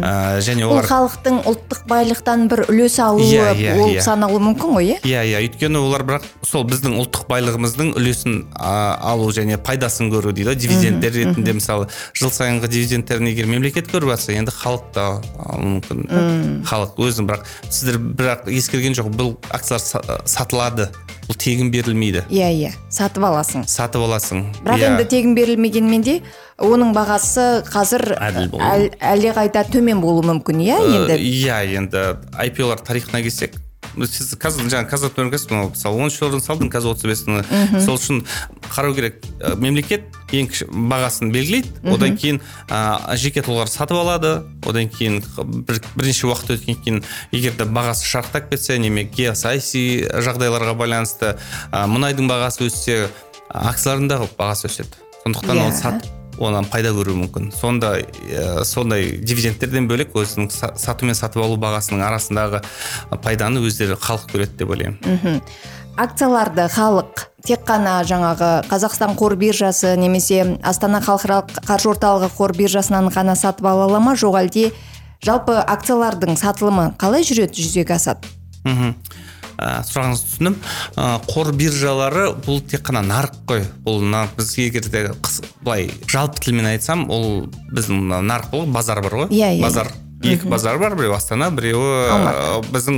Ә, 0.04 0.42
және 0.44 0.66
олар 0.68 0.84
халықтың 0.90 1.38
ұлттық 1.48 1.86
байлықтан 1.88 2.48
бір 2.52 2.66
үлес 2.68 2.98
алуы 3.00 3.24
Иә, 3.28 3.46
иә, 3.56 3.76
болып 3.80 4.02
саналуы 4.04 4.42
мүмкін 4.50 4.74
ғой 4.76 4.90
иә? 4.92 4.98
Иә 5.08 5.22
иә. 5.30 5.40
Өйткені 5.48 5.80
олар 5.80 6.04
бірақ 6.10 6.26
сол 6.44 6.66
біздің 6.68 6.98
ұлттық 7.00 7.30
байлығымыздың 7.32 7.94
үлесін 7.96 8.42
а, 8.60 8.98
алу 9.14 9.30
және 9.32 9.56
пайдасын 9.62 10.12
көру 10.12 10.34
дейді 10.36 10.50
ғой 10.52 10.60
дивидендтер 10.66 11.16
ретінде 11.16 11.56
мысалы 11.62 11.88
жыл 12.18 12.34
сайынғы 12.36 12.68
дивидендтерін 12.76 13.32
егер 13.32 13.48
мемлекет 13.48 13.88
көріп 13.94 14.12
жатса 14.18 14.36
енді 14.36 14.52
халық 14.52 14.92
та 14.98 15.08
алуы 15.48 15.78
мүмкін. 15.80 16.64
Халық 16.68 17.00
өзінің 17.08 17.32
бірақ 17.32 17.48
сіздер 17.70 18.02
бірақ 18.04 18.50
ескерген 18.52 18.98
жоқ 19.00 19.14
бұл 19.16 19.38
акциялар 19.50 19.84
са- 19.86 20.22
сатылады. 20.28 20.90
Бұл 21.28 21.36
тегін 21.36 21.70
берілмейді. 21.74 22.22
Иә 22.32 22.50
иә. 22.56 22.72
Сатып 22.90 23.24
аласың. 23.28 23.66
Сатып 23.68 24.02
аласың. 24.06 24.46
Бірақ 24.64 24.80
Иә. 24.80 24.92
енді 24.94 25.06
тегін 25.12 25.36
берілмегенмен 25.36 26.02
де 26.06 26.22
оның 26.58 26.94
бағасы 26.96 27.64
қазір 27.68 28.14
әлдеқайда 28.18 29.66
төмен 29.72 30.00
болуы 30.02 30.24
мүмкін 30.32 30.62
иә 30.64 30.78
Э, 30.80 30.90
енді? 30.96 31.18
иә 31.20 31.58
енді 31.78 32.04
IPO-лар 32.48 32.80
тарихына 32.80 33.22
келсек 33.22 33.54
сіз 34.06 34.34
қазір 34.42 34.68
жаңағы 34.72 35.10
өнеркәсіп 35.10 35.54
мынау 35.54 35.72
мысалы 35.72 36.02
он 36.02 36.12
үш 36.12 36.20
доллардан 36.22 36.44
салдың 36.44 36.72
қазір 36.74 36.94
отыз 36.94 37.06
бес 37.10 37.24
сол 37.86 37.98
үшін 37.98 38.24
қарау 38.74 38.96
керек. 38.98 39.22
Мемлекет 39.58 40.08
ең 40.32 40.50
кіші 40.52 40.68
бағасын 40.72 41.32
белгілейді. 41.32 41.72
Одан 41.94 42.18
кейін 42.20 42.42
ә, 42.70 43.16
жеке 43.18 43.44
тұлғалар 43.46 43.72
сатып 43.72 44.02
алады. 44.02 44.34
Одан 44.68 44.90
кейін 44.92 45.22
бір, 45.68 45.82
бірнеше 45.96 46.28
уақыт 46.28 46.58
өткеннен 46.58 46.84
кейін 46.84 47.02
егер 47.32 47.56
де 47.58 47.70
бағасы 47.70 48.08
шарықтап 48.10 48.52
кетсе 48.52 48.78
неме 48.82 49.08
геосаяси 49.08 50.08
жағдайларға 50.12 50.76
байланысты 50.78 51.36
ә, 51.72 51.88
мұнайдың 51.88 52.30
бағасы 52.30 52.68
өссе 52.68 53.08
акциялардың 53.50 54.12
да 54.12 54.22
бағасы 54.38 54.72
өседі. 54.72 55.04
Сондықтан 55.24 55.58
Иә. 55.58 55.66
ол 55.66 55.74
сатып 55.74 56.17
онан 56.40 56.66
пайда 56.70 56.92
көруі 56.96 57.16
мүмкін. 57.24 57.52
Сонда 57.56 57.96
ә, 58.00 58.64
сондай 58.66 59.12
дивидендтерден 59.22 59.88
бөлек 59.90 60.14
өзінің 60.18 60.50
са- 60.54 60.74
сату 60.78 61.06
мен 61.06 61.16
сатып 61.18 61.42
алу 61.44 61.58
бағасының 61.58 62.04
арасындағы 62.08 62.62
пайданы 63.24 63.64
өздері 63.66 63.98
халық 63.98 64.28
көреді 64.34 64.58
деп 64.62 64.70
ойлаймын. 64.76 65.42
Акцияларды 65.98 66.68
халық 66.70 67.24
тек 67.48 67.64
қана 67.66 68.04
жаңағы 68.06 68.68
қазақстан 68.70 69.16
қор 69.18 69.34
биржасы 69.40 69.96
немесе 69.98 70.44
астана 70.62 71.00
халықаралық 71.02 71.58
қаржы 71.66 71.90
орталығы 71.96 72.30
қор 72.38 72.54
биржасынан 72.58 73.10
ғана 73.10 73.34
сатып 73.36 73.66
ала 73.66 73.88
ала 73.90 74.00
ма? 74.00 74.14
Жоқ 74.14 74.38
әлде 74.44 74.68
жалпы 75.26 75.56
акциялардың 75.58 76.38
сатылымы 76.38 76.92
қалай 77.02 77.26
жүреді 77.26 77.58
жүзеге 77.64 77.96
асады? 77.98 78.30
Мхм. 78.64 78.94
Ә, 79.58 79.84
сұрағыңызды 79.88 80.32
түсіндім. 80.32 80.58
Ә, 80.96 81.08
қор 81.28 81.52
биржалары 81.58 82.30
бұл 82.46 82.62
тек 82.66 82.86
қана 82.88 83.04
нарық 83.06 83.40
қой. 83.50 83.66
Бұл 83.86 84.04
на, 84.06 84.26
біз 84.38 84.56
егер 84.62 84.88
де 84.90 85.06
былай 85.64 85.90
жалпы 86.10 86.46
тілмен 86.46 86.72
айтсам 86.74 87.08
ол 87.10 87.48
біздің 87.74 88.08
нарық 88.22 88.52
бол 88.54 88.68
базар 88.72 89.02
бар 89.06 89.24
ғой. 89.24 89.32
Иә, 89.34 89.56
иә, 89.58 89.64
базар. 89.66 89.92
Екі 90.24 90.50
базар 90.50 90.80
бар 90.82 90.96
біреуі 90.98 91.18
астана 91.18 91.50
біреуі 91.54 92.64
біздің 92.74 92.98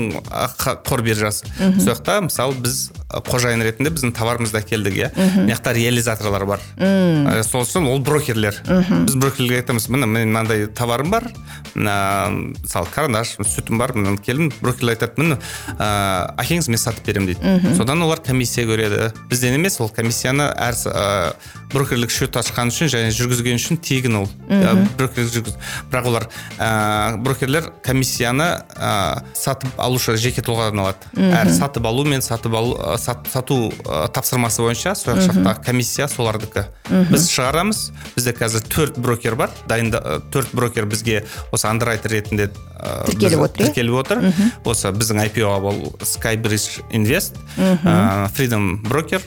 қор 0.88 1.04
биржасы 1.04 1.50
сол 1.80 1.92
жақта 1.92 2.22
мысалы 2.28 2.56
біз 2.64 2.90
қожайын 3.10 3.64
ретінде 3.66 3.90
біздің 3.90 4.12
табарымызды 4.14 4.60
әкелдік 4.60 4.98
иә. 5.00 5.08
Мына 5.18 5.56
жақта 5.56 5.72
реализаторлар 5.74 6.44
бар. 6.46 6.62
Ә, 6.78 7.42
сол 7.42 7.64
үшін 7.66 7.88
ол 7.90 7.98
брокерлер. 8.06 8.60
Біз 8.62 9.16
брокерлерге 9.18 9.64
айтамыз 9.64 9.88
міне 9.90 10.06
мен 10.06 10.30
мынандай 10.30 10.68
табарым 10.68 11.10
бар 11.10 11.26
мына 11.74 12.30
мысалы 12.30 12.86
карандаш 12.94 13.34
сүтім 13.42 13.82
бар 13.82 13.96
міне 13.98 14.14
келін 14.22 14.52
брокерлер 14.62 14.94
айтады 14.94 15.24
міне 15.24 15.40
ә, 15.80 16.36
әкеңіз 16.38 16.70
мен 16.70 16.82
сатып 16.82 17.10
беремін 17.10 17.34
дейді. 17.34 17.74
Содан 17.80 18.06
олар 18.06 18.22
комиссия 18.22 18.68
көреді. 18.70 19.10
Бізден 19.32 19.58
емес 19.58 19.80
ол 19.82 19.90
комиссияны 19.90 20.52
әр 20.54 20.78
ә, 20.78 21.34
брокерлік 21.74 22.14
счет 22.14 22.38
ашқан 22.38 22.70
үшін 22.70 22.94
және 22.94 23.10
жүргізген 23.10 23.58
үшін 23.58 23.82
тегін 23.82 24.22
ол. 24.22 24.30
Ә, 24.54 24.78
брокерлік 25.02 25.34
жүргіз 25.34 25.58
бірақ 25.90 26.14
олар 26.14 26.30
ә, 26.60 27.09
брокерлер 27.18 27.72
комиссияны 27.84 28.48
ә, 28.75 29.24
сатып 29.34 29.74
алушы 29.82 30.16
жеке 30.20 30.44
тұлғадан 30.46 30.82
алады. 30.84 31.10
Әр 31.18 31.50
сатып 31.56 31.86
алу 31.89 32.04
мен 32.06 32.22
сатып 32.22 32.54
алу 32.56 32.75
ә, 32.78 32.98
сат- 33.01 33.28
сату 33.32 33.72
ә, 33.86 34.06
тапсырмасы 34.13 34.62
бойынша 34.62 34.94
сол 35.00 35.18
жақтағы 35.20 35.63
комиссия 35.66 36.08
солардікі. 36.12 36.66
Біз 37.10 37.28
шығарамыз. 37.32 37.82
Бізде 38.16 38.36
қазір 38.38 38.68
төрт 38.70 39.00
брокер 39.00 39.36
бар. 39.39 39.50
Дайында 39.68 40.22
төрт 40.34 40.54
брокер 40.54 40.86
бізге 40.89 41.24
осы 41.51 41.68
андеррайтер 41.72 42.12
ретінде 42.18 42.50
ә, 42.78 43.06
Тіркеліп 43.10 43.46
отыр, 43.48 43.66
тіркеліп 43.66 44.00
отыр. 44.04 44.24
Осы 44.66 44.94
біздің 44.96 45.24
IPO-ға 45.30 45.60
бұл 45.66 45.84
skybridge 46.06 46.84
invest 46.92 47.36
ә, 47.58 48.30
freedom 48.36 48.80
broker 48.88 49.22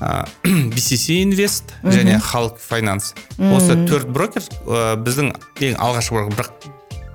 BCC 0.44 1.18
Invest 1.20 1.74
және 1.84 2.14
халық 2.24 2.56
файнанс 2.64 3.10
осы 3.36 3.74
төрт 3.84 4.08
брокер 4.08 4.46
ә, 4.64 4.94
біздің 4.96 5.28
ең 5.60 5.74
алғашқы 5.76 6.22
бірақ 6.32 6.54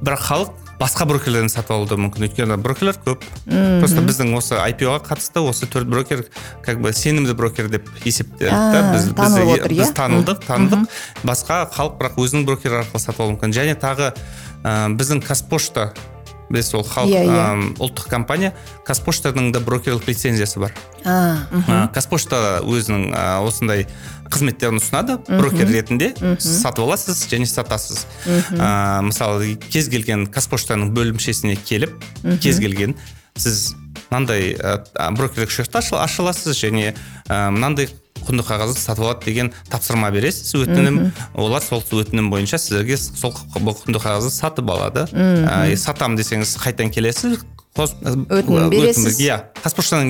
бірақ 0.05 0.21
халық 0.29 0.53
басқа 0.79 1.05
брокерлерден 1.07 1.49
сатып 1.49 1.71
алуы 1.71 1.87
да 1.87 1.95
мүмкін. 1.99 2.25
Өйткені 2.27 2.57
брокерлер 2.61 2.97
көп. 3.05 3.23
Просто 3.79 4.01
біздің 4.05 4.33
осы 4.35 4.57
IPO-ға 4.59 4.99
қатысты 5.07 5.39
осы 5.41 5.69
төрт 5.71 5.87
брокер 5.87 6.25
как 6.65 6.81
бы 6.83 6.91
сенімді 6.93 7.33
брокер 7.33 7.69
деп 7.71 7.87
есептелді 8.03 8.51
А, 8.51 8.71
да. 8.73 8.81
біз, 8.93 9.07
біз- 9.15 9.37
отыр, 9.55 9.71
иә? 9.71 9.79
біз 9.79 9.93
танылдық. 9.95 10.43
Таныдық 10.45 10.83
басқа 11.23 11.61
халық 11.71 11.95
бірақ 12.01 12.19
өзінің 12.19 12.45
брокері 12.45 12.81
арқылы 12.83 12.99
сатып 12.99 13.23
алуы 13.23 13.37
мүмкін. 13.37 13.55
Және 13.55 13.77
тағы 13.79 14.11
ә, 14.63 14.91
біздің 14.99 15.23
қазпошта 15.23 15.93
білесіз 16.49 16.75
ол 16.77 16.83
халық 16.85 17.09
Иә, 17.09 17.23
иә. 17.25 17.39
ам, 17.51 17.63
ұлттық 17.79 18.07
компания. 18.09 18.53
Қазпоштаның 18.85 19.51
да 19.51 19.59
брокерлік 19.65 20.07
лицензиясы 20.07 20.59
бар. 20.59 20.73
А 21.05 21.87
қазпошта 21.93 22.61
өзінің 22.65 23.11
ә, 23.13 23.23
осындай 23.45 23.87
қызметтерін 24.29 24.79
ұсынады 24.81 25.17
брокер 25.25 25.67
ретінде. 25.69 26.13
Сатып 26.39 26.85
аласыз 26.85 27.25
және 27.31 27.45
сатасыз. 27.49 28.05
Ә, 28.25 29.01
мысалы 29.05 29.55
кез 29.69 29.89
келген 29.89 30.27
қазпоштаның 30.27 30.93
бөлімшесіне 30.95 31.55
келіп 31.65 31.93
кез 32.41 32.59
келген 32.59 32.95
сіз 33.37 33.73
мынандай 34.11 34.53
ә, 34.55 34.79
брокерлік 35.17 35.49
ашыл- 35.49 35.99
аша 36.01 36.23
аласыз 36.23 36.57
және 36.61 36.93
ә, 37.29 37.49
мынандай 37.51 37.89
құнды 38.27 38.43
қағазды 38.45 38.79
сатып 38.81 39.03
алады 39.05 39.25
деген 39.25 39.51
тапсырма 39.69 40.11
бересіз. 40.11 40.53
Өтінім 40.65 41.11
олар 41.35 41.61
сол 41.61 41.81
өтінім 41.81 42.29
бойынша 42.33 42.57
сіздерге 42.61 42.97
сол 42.97 43.33
құнды 43.55 43.99
қағазды 44.01 44.31
сатып 44.35 44.69
алады. 44.69 45.07
Ә, 45.13 45.75
сатамын 45.77 46.17
десеңіз 46.19 46.55
қайтадан 46.61 46.91
келесіз. 46.93 47.43
Қос- 47.75 47.91
Өтінім 48.03 48.69
бересіз. 48.71 49.17
иә. 49.19 49.41
Қазпоштаның 49.59 50.07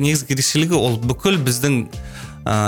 негізгі 0.00 0.32
ерекшелігі 0.32 0.78
ол 0.78 0.96
бүкіл 0.96 1.36
біздің 1.44 1.82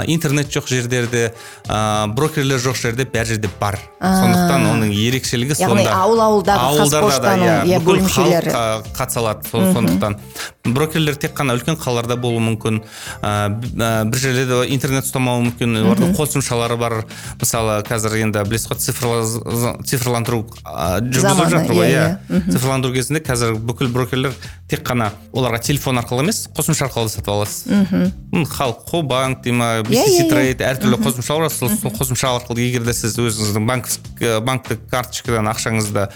интернет 0.06 0.48
жоқ 0.54 0.68
жерлерде 0.70 1.32
ә, 1.68 2.06
брокерлер 2.14 2.58
жоқ 2.62 2.76
жерде 2.80 3.04
бәр 3.04 3.26
жерде 3.26 3.50
бар. 3.60 3.78
Сондықтан 4.00 4.66
оның 4.70 4.92
ерекшелігі 4.92 5.56
Яғни 5.58 5.84
сонда. 5.84 5.94
ауыл 5.96 6.20
ауылдағы 6.20 6.64
Ауылдарда 6.68 6.90
да, 6.90 7.00
қазпоштаның, 7.00 7.44
иә, 7.44 7.54
иә, 7.64 7.78
бүкіл 7.80 7.88
бөлімшелері. 7.88 8.52
халық, 8.54 8.90
қатыса 8.98 9.18
алады 9.22 9.48
сондықтан. 9.50 10.18
Брокерлер 10.64 11.16
тек 11.16 11.34
қана 11.36 11.56
үлкен 11.56 11.76
қалаларда 11.80 12.16
болуы 12.20 12.40
мүмкін. 12.44 12.82
Ә, 13.24 14.04
бір 14.08 14.18
жерлерде 14.20 14.60
интернет 14.74 15.08
ұстамауы 15.08 15.48
мүмкін. 15.48 15.76
Олардың 15.82 16.14
қосымшалары 16.18 16.76
бар. 16.80 16.98
Мысалы 17.40 17.80
қазір 17.88 18.18
енді 18.22 18.44
білесіз 18.48 18.70
ғой 18.70 18.78
цифрландыру 19.84 20.44
жүргізіліп 20.54 21.50
жатыр 21.52 21.74
ғой 21.74 21.90
иә, 21.90 22.04
иә. 22.28 22.42
цифрландыру 22.52 22.94
кезінде 22.94 23.20
қазір 23.24 23.56
бүкіл 23.58 23.88
брокерлер 23.92 24.32
тек 24.70 24.84
қана 24.86 25.10
оларға 25.32 25.60
телефон 25.64 25.98
арқылы 26.00 26.24
емес 26.26 26.44
қосымша 26.56 26.88
арқылы 26.88 27.08
да 27.08 27.14
сатып 27.16 27.28
аласыз. 27.34 27.66
Мхм 27.68 28.44
халық 28.48 28.84
банк 29.08 29.42
дей 29.44 29.52
ма 29.52 29.63
Иә, 29.63 29.63
BCC 29.86 29.94
иә, 29.94 30.24
иә. 30.24 30.28
трейд 30.30 30.62
әртүрлі 30.64 30.98
қосымшалар 31.04 31.46
бар 31.48 31.52
сол 31.54 31.92
қосымша 31.94 32.30
арқылы 32.38 32.64
егер 32.64 32.84
де 32.86 32.92
сіз 32.96 33.16
өзіңіздің 33.20 33.66
банковск- 33.68 34.22
банктік 34.46 34.84
карточкадан 34.90 35.48
ақшаңызды 35.52 36.06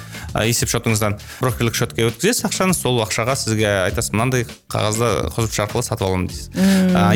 есеп 0.48 0.72
шотыңыздан 0.72 1.18
брокерлік 1.40 1.76
счетқа 1.78 2.08
өткізесіз 2.10 2.44
ақшаны 2.50 2.74
сол 2.76 3.00
ақшаға 3.04 3.36
сізге 3.38 3.68
айтасыз 3.88 4.12
мынандай 4.16 4.46
қағазды 4.72 5.10
қосымша 5.36 5.66
арқылы 5.68 5.82
сатып 5.86 6.06
аламын 6.08 6.28
дейсіз. 6.28 6.50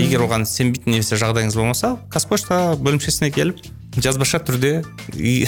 Егер 0.03 0.27
оған 0.27 0.47
сенбейтін 0.49 0.97
немесе 0.97 1.17
жағдайыңыз 1.21 1.57
болмаса 1.59 1.97
қазпошта 2.13 2.77
бөлімшесіне 2.81 3.31
келіп 3.35 3.61
жазбаша 3.97 4.41
түрде 4.41 4.83
и, 5.13 5.45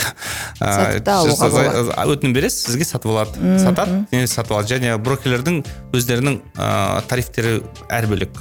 ә, 0.61 1.01
өтінім 1.01 2.35
бересіз 2.37 2.67
сізге 2.69 2.85
сатып 2.85 3.15
алады. 3.15 3.57
Сатады 3.63 4.27
сатып 4.29 4.53
алады. 4.53 4.75
Және 4.75 4.99
брокерлердің 5.01 5.63
өздерінің 5.97 6.39
ә, 6.53 7.01
тарифтері 7.09 7.63
әр 7.89 8.11
бөлек. 8.11 8.37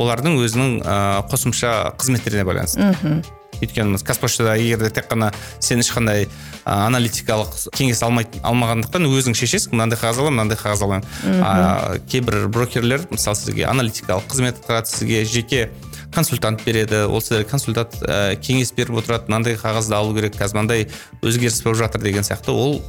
Олардың 0.00 0.40
өзінің 0.40 0.80
ә, 0.80 0.96
қосымша 1.28 1.92
қызметтеріне 2.00 2.46
байланысты. 2.48 3.22
Өйткені 3.62 3.94
қазпоштада 4.02 4.56
егер 4.58 4.80
де 4.82 4.88
тек 4.90 5.06
қана 5.06 5.28
сен 5.62 5.78
ешқандай 5.84 6.24
ә, 6.24 6.72
аналитикалық 6.88 7.52
кеңес 7.76 8.00
алмай, 8.02 8.26
алмағандықтан 8.42 9.06
өзің 9.06 9.36
шешесің. 9.38 9.76
Мынандай 9.76 10.00
қағаз 10.00 10.18
аламын 10.18 10.40
мынандай 10.40 10.58
қағаз 10.58 10.82
аламын. 10.82 11.06
А, 11.46 12.00
кейбір 12.10 12.48
брокерлер 12.48 13.06
мысалы 13.12 13.38
сізге 13.38 13.68
аналитикалық 13.70 14.26
қызмет 14.32 14.58
атқарады 14.58 14.90
сізге 14.90 15.22
жеке 15.28 15.68
консультант 16.14 16.64
береді. 16.64 17.06
Ол 17.08 17.20
сіздерге 17.20 17.48
консультант 17.50 17.96
ә, 18.02 18.36
кеңес 18.36 18.72
беріп 18.76 19.00
отырады 19.02 19.30
мынандай 19.30 19.56
қағазды 19.60 19.96
алу 19.96 20.14
керек 20.16 20.36
қазір 20.38 20.60
мынандай 20.60 20.88
өзгеріс 21.22 21.62
болып 21.64 21.80
жатыр 21.82 22.04
деген 22.04 22.26
сияқты. 22.26 22.52
Ол 22.52 22.82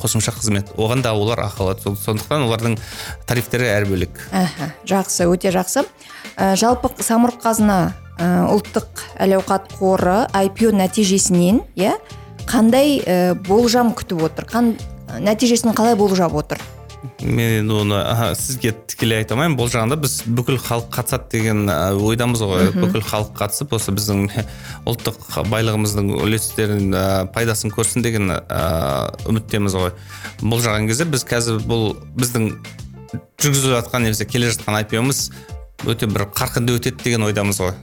қосымша 0.00 0.34
қызмет. 0.36 0.72
Оған 0.76 1.02
да 1.04 1.14
олар 1.16 1.40
ақы 1.46 1.64
алады 1.64 1.94
сондықтан 1.96 2.46
олардың 2.46 2.76
тарифтері 3.26 3.68
әр 3.72 3.86
бөлек. 3.88 4.20
Жақсы 4.88 5.28
өте 5.30 5.52
жақсы. 5.54 5.86
Ә, 6.36 6.54
жалпы 6.56 6.92
самұрық 7.00 7.40
қазына 7.44 7.78
ә, 8.18 8.46
ұлттық 8.52 9.04
әл 9.20 9.38
ауқат 9.38 9.72
қоры 9.78 10.24
IPO 10.32 10.72
нәтижесінен 10.76 11.62
иә 11.76 11.96
қандай 12.48 13.00
ә, 13.00 13.34
болжам 13.48 13.94
күтіп 13.96 14.26
отыр? 14.28 14.48
Қан 14.50 14.74
нәтижесін 15.20 15.74
қалай 15.76 15.96
болжап 15.96 16.34
отыр? 16.36 16.60
Мен 17.22 17.60
енді 17.60 17.74
оны 17.82 17.98
аха, 18.00 18.30
сізге 18.38 18.72
тікелей 18.88 19.22
айта 19.22 19.34
алмаймын. 19.34 19.56
Бұл 19.58 19.70
жағында 19.72 19.98
біз 20.02 20.16
бүкіл 20.26 20.58
халық 20.62 20.88
қатысады 20.94 21.30
деген 21.32 21.70
ойдамыз 21.70 22.42
ғой. 22.42 22.70
Бүкіл 22.76 23.04
халық 23.06 23.32
қатысып 23.38 23.74
осы 23.76 23.94
біздің 23.96 24.26
ұлттық 24.88 25.20
байлығымыздың 25.52 26.12
үлестерін 26.20 26.92
ә, 26.92 27.06
пайдасын 27.34 27.72
көрсін 27.74 28.04
деген 28.06 28.34
ә, 28.34 28.60
үміттеміз 29.30 29.78
ғой. 29.78 29.94
Бұл 30.42 30.62
жаған 30.64 30.90
кезде 30.90 31.08
біз 31.10 31.26
қазір 31.28 31.62
бұл 31.66 31.96
біздің 32.18 32.52
жүргізіліп 33.42 33.80
жатқан 33.80 34.06
немесе 34.06 34.26
келе 34.28 34.50
жатқан 34.52 34.82
IPO-мыз 34.82 35.26
өте 35.86 36.08
бір 36.10 36.28
қарқынды 36.34 36.78
өтеді 36.78 37.04
деген 37.04 37.26
ойдамыз 37.28 37.60
ғой. 37.62 37.74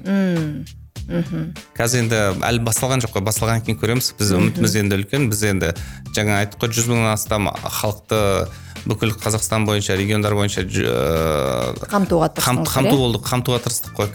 Қазір 1.77 2.03
енді 2.03 2.19
әлі 2.47 2.63
басталған 2.63 3.03
жоқ 3.03 3.17
қой. 3.17 3.25
Басталғаннан 3.27 3.65
кейін 3.65 3.79
көреміз. 3.81 4.13
Біз 4.19 4.31
үмітіміз 4.37 4.75
енді 4.79 4.99
үлкен. 5.01 5.27
Біз 5.31 5.43
енді 5.49 5.73
жаңа 6.15 6.39
айттық 6.41 6.63
қой 6.63 6.71
жүз 6.77 6.87
мыңнан 6.91 7.11
астам 7.11 7.49
халықты 7.51 8.21
бүкіл 8.89 9.13
қазақстан 9.15 9.65
бойынша 9.67 9.95
региондар 9.99 10.35
бойынша 10.35 10.63
қамтуға 11.91 12.29
қамту 12.37 12.97
болдық 12.99 13.25
қамтуға 13.27 13.59
тырыстық 13.63 13.95
қой 13.97 14.09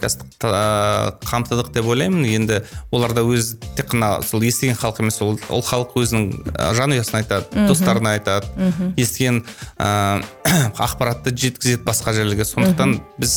қамтыдық 1.25 1.71
деп 1.73 1.89
ойлаймын. 1.89 2.25
Енді 2.29 2.61
олар 2.91 3.13
да 3.17 3.23
өз 3.25 3.55
тек 3.77 3.91
қана 3.93 4.21
сол 4.25 4.43
естіген 4.45 4.77
халық 4.79 5.01
емес 5.03 5.21
ол, 5.25 5.39
ол 5.49 5.63
халық 5.65 5.95
өзінің 5.99 6.53
жанұясына 6.77 7.23
айтады 7.23 7.67
достарына 7.69 8.15
айтады. 8.19 8.47
Естіген 8.97 9.43
ақпаратты 9.79 11.33
жеткізеді 11.33 11.83
басқа 11.85 12.13
жерлерге. 12.17 12.45
Сондықтан 12.45 12.99
біз 13.17 13.35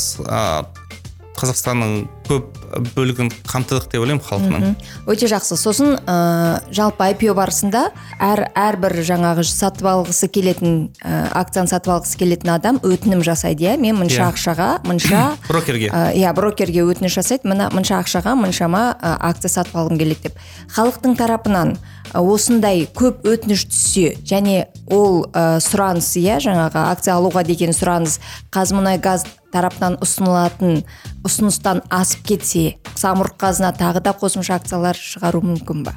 қазақстанның 1.38 1.92
көп 2.28 2.48
бөлігін 2.96 3.28
қамтыдық 3.48 3.86
деп 3.92 4.00
ойлаймын 4.02 4.22
халқының. 4.24 4.74
Өте 5.10 5.26
жақсы. 5.30 5.56
Сосын 5.60 5.96
ә, 6.06 6.60
жалпы 6.72 7.08
IPO 7.12 7.34
барысында 7.36 7.86
әр 8.22 8.44
әрбір 8.56 8.98
жаңағы 9.08 9.44
сатып 9.48 9.88
алғысы 9.90 10.28
келетін 10.32 10.76
ә, 11.02 11.26
акцияны 11.40 11.68
сатып 11.72 11.92
алғысы 11.96 12.20
келетін 12.20 12.52
адам 12.54 12.78
өтінім 12.84 13.24
жасайды 13.26 13.66
иә? 13.70 13.76
Мен 13.80 13.96
мынша 14.00 14.22
Иә. 14.22 14.28
ақшаға 14.32 14.68
мынша 14.86 15.24
брокерге. 15.48 15.88
ә, 15.90 16.12
иә 16.16 16.32
брокерге 16.36 16.84
өтініш 16.86 17.18
жасайды 17.20 17.48
мына 17.48 17.70
мынша 17.72 17.98
ақшаға 18.00 18.36
мыншама 18.38 18.84
ә, 19.00 19.16
акция 19.32 19.50
сатып 19.52 19.76
алғым 19.76 19.98
келеді 20.00 20.28
деп. 20.30 20.38
Халықтың 20.76 21.16
тарапынан 21.18 21.76
осындай 22.14 22.86
көп 22.94 23.24
өтініш 23.28 23.66
түссе 23.72 24.16
және 24.24 24.66
ол 24.86 25.24
ә, 25.32 25.58
сұраныс 25.64 26.12
иә 26.20 26.40
жаңағы 26.44 26.86
акция 26.92 27.16
алуға 27.16 27.44
деген 27.44 27.72
сұраныс 27.76 28.18
қазмұнайгаз 28.52 29.24
тарапынан 29.52 29.98
ұсынылатын 30.02 30.82
ұсыныстан 31.26 31.82
асып 31.92 32.24
кетсе 32.32 32.64
самұрық 32.96 33.36
қазына 33.42 33.72
тағы 33.76 34.02
да 34.04 34.14
қосымша 34.16 34.56
акциялар 34.58 34.98
шығару 34.98 35.42
мүмкін 35.44 35.84
ба? 35.86 35.94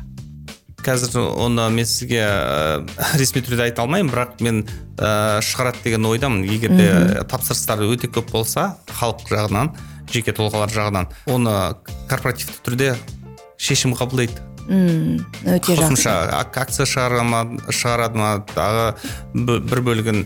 Қазір 0.86 1.18
оны 1.42 1.66
мен 1.74 1.88
сізге 1.90 2.22
ә, 2.22 2.84
ресми 3.18 3.42
түрде 3.42 3.66
айта 3.66 3.82
алмаймын 3.82 4.12
бірақ 4.14 4.42
мен 4.46 4.62
ә, 5.00 5.42
шығарады 5.42 5.82
деген 5.84 6.06
ойдамын. 6.06 6.46
Егер 6.46 6.76
де 6.78 6.90
тапсырыстар 7.26 7.82
өте 7.88 8.12
көп 8.12 8.30
болса 8.36 8.76
халық 9.00 9.26
жағынан 9.32 9.74
жеке 10.14 10.36
тұлғалар 10.38 10.70
жағынан 10.70 11.10
оны 11.26 11.56
корпоративті 12.12 12.62
түрде 12.68 12.92
шешім 13.58 13.98
қабылдайды. 13.98 14.55
Мм, 14.68 15.20
өте 15.46 15.76
жақсы. 15.78 15.94
Қосымша 15.94 16.14
ак- 16.40 16.58
акция 16.58 16.86
шығара 16.90 17.22
ма 17.24 17.44
шығарады 17.70 18.18
ма 18.18 18.30
тағы 18.50 18.86
бір 19.70 19.82
бөлігін 19.86 20.24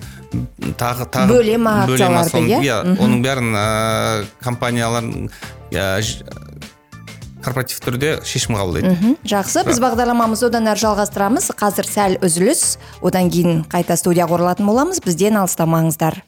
тағы 0.80 1.08
тағы 1.12 1.28
Бөле 1.34 1.58
ма 1.60 1.74
бөле 1.90 2.08
ма 2.08 2.22
акцияларды, 2.22 2.48
иә? 2.48 2.62
иә 2.64 2.78
оның 3.04 3.20
бәрін 3.26 3.52
ә, 3.60 4.26
компаниялар 4.40 5.04
ә, 5.04 6.00
корпоративті 7.44 7.84
түрде 7.86 8.14
шешім 8.24 8.56
қабылдайды. 8.56 8.94
Мгм, 8.96 9.18
жақсы. 9.28 9.66
Біз 9.68 9.80
бағдарламамызды 9.84 10.48
одан 10.48 10.68
әрі 10.72 10.84
жалғастырамыз. 10.86 11.52
Қазір 11.60 11.88
сәл 11.88 12.18
үзіліс. 12.24 12.78
Одан 13.02 13.30
кейін 13.32 13.64
қайта 13.68 13.96
студияға 14.00 14.40
оралатын 14.40 14.68
боламыз. 14.68 15.00
Бізден 15.04 15.36
алыстамаңыздар. 15.40 16.22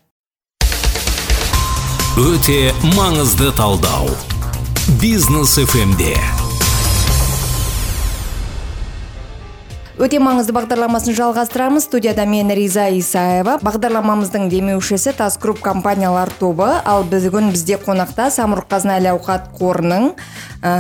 Өте 2.19 2.71
маңызды 2.95 3.51
талдау. 3.55 4.09
Бизнес 4.99 5.55
фмде 5.55 6.17
өте 10.01 10.17
маңызды 10.17 10.53
бағдарламасын 10.55 11.13
жалғастырамыз. 11.13 11.85
Студияда 11.85 12.25
мен 12.25 12.49
риза 12.57 12.87
исаева. 12.97 13.59
Бағдарламамыздың 13.61 14.47
демеушісі 14.49 15.13
тас 15.17 15.37
групп 15.41 15.61
компаниялар 15.61 16.31
тобы. 16.39 16.65
Ал 16.85 17.05
бүгін 17.05 17.51
бізде 17.53 17.77
қонақта 17.81 18.31
самұрық 18.33 18.65
қазына 18.71 18.97
әл 18.97 19.11
ауқат 19.13 19.51
қорының 19.59 20.11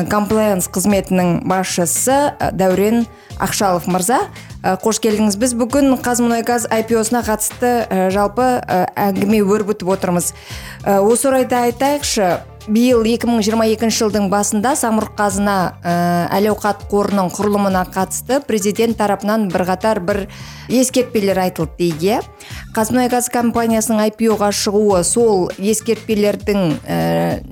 комплаенс 0.09 0.69
қызметінің 0.73 1.43
басшысы 1.45 2.17
ә, 2.33 2.49
дәурен 2.49 3.05
ақшалов. 3.37 3.85
Мырза 3.85 4.23
Ә, 4.25 4.50
қош 4.61 5.01
келдіңіз. 5.01 5.37
Біз 5.41 5.55
бүгін 5.57 5.95
қазмұнайгаз 6.05 6.69
IPO-сына 6.69 7.23
қатысты 7.25 7.73
ә, 7.87 8.07
жалпы 8.13 8.47
ә, 8.61 8.85
әңгіме 9.09 9.41
өрбітіп 9.41 9.89
отырмыз. 9.95 10.31
Осы 10.85 11.29
орайда 11.29 11.65
айтайықшы 11.69 12.39
биыл 12.69 13.01
2022 13.07 13.89
жылдың 13.95 14.27
басында 14.29 14.75
самұрық 14.77 15.15
қазына 15.17 15.55
әл 16.33 16.49
ауқат 16.51 16.83
қорының 16.91 17.31
құрылымына 17.33 17.83
қатысты 17.93 18.41
президент 18.45 18.99
тарапынан 18.99 19.47
бірқатар 19.49 20.01
бір 20.05 20.27
ескертпелер 20.69 21.41
айтылды 21.41 21.89
иә 21.95 22.21
қазмұнайгаз 22.75 23.31
компаниясының 23.33 24.05
IPO-ға 24.11 24.51
шығуы 24.53 25.01
сол 25.07 25.49
ескертпелердің 25.57 26.77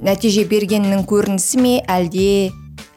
нәтиже 0.06 0.46
бергенінің 0.50 1.06
көрінісі 1.10 1.64
ме 1.64 1.76
әлде 1.90 2.30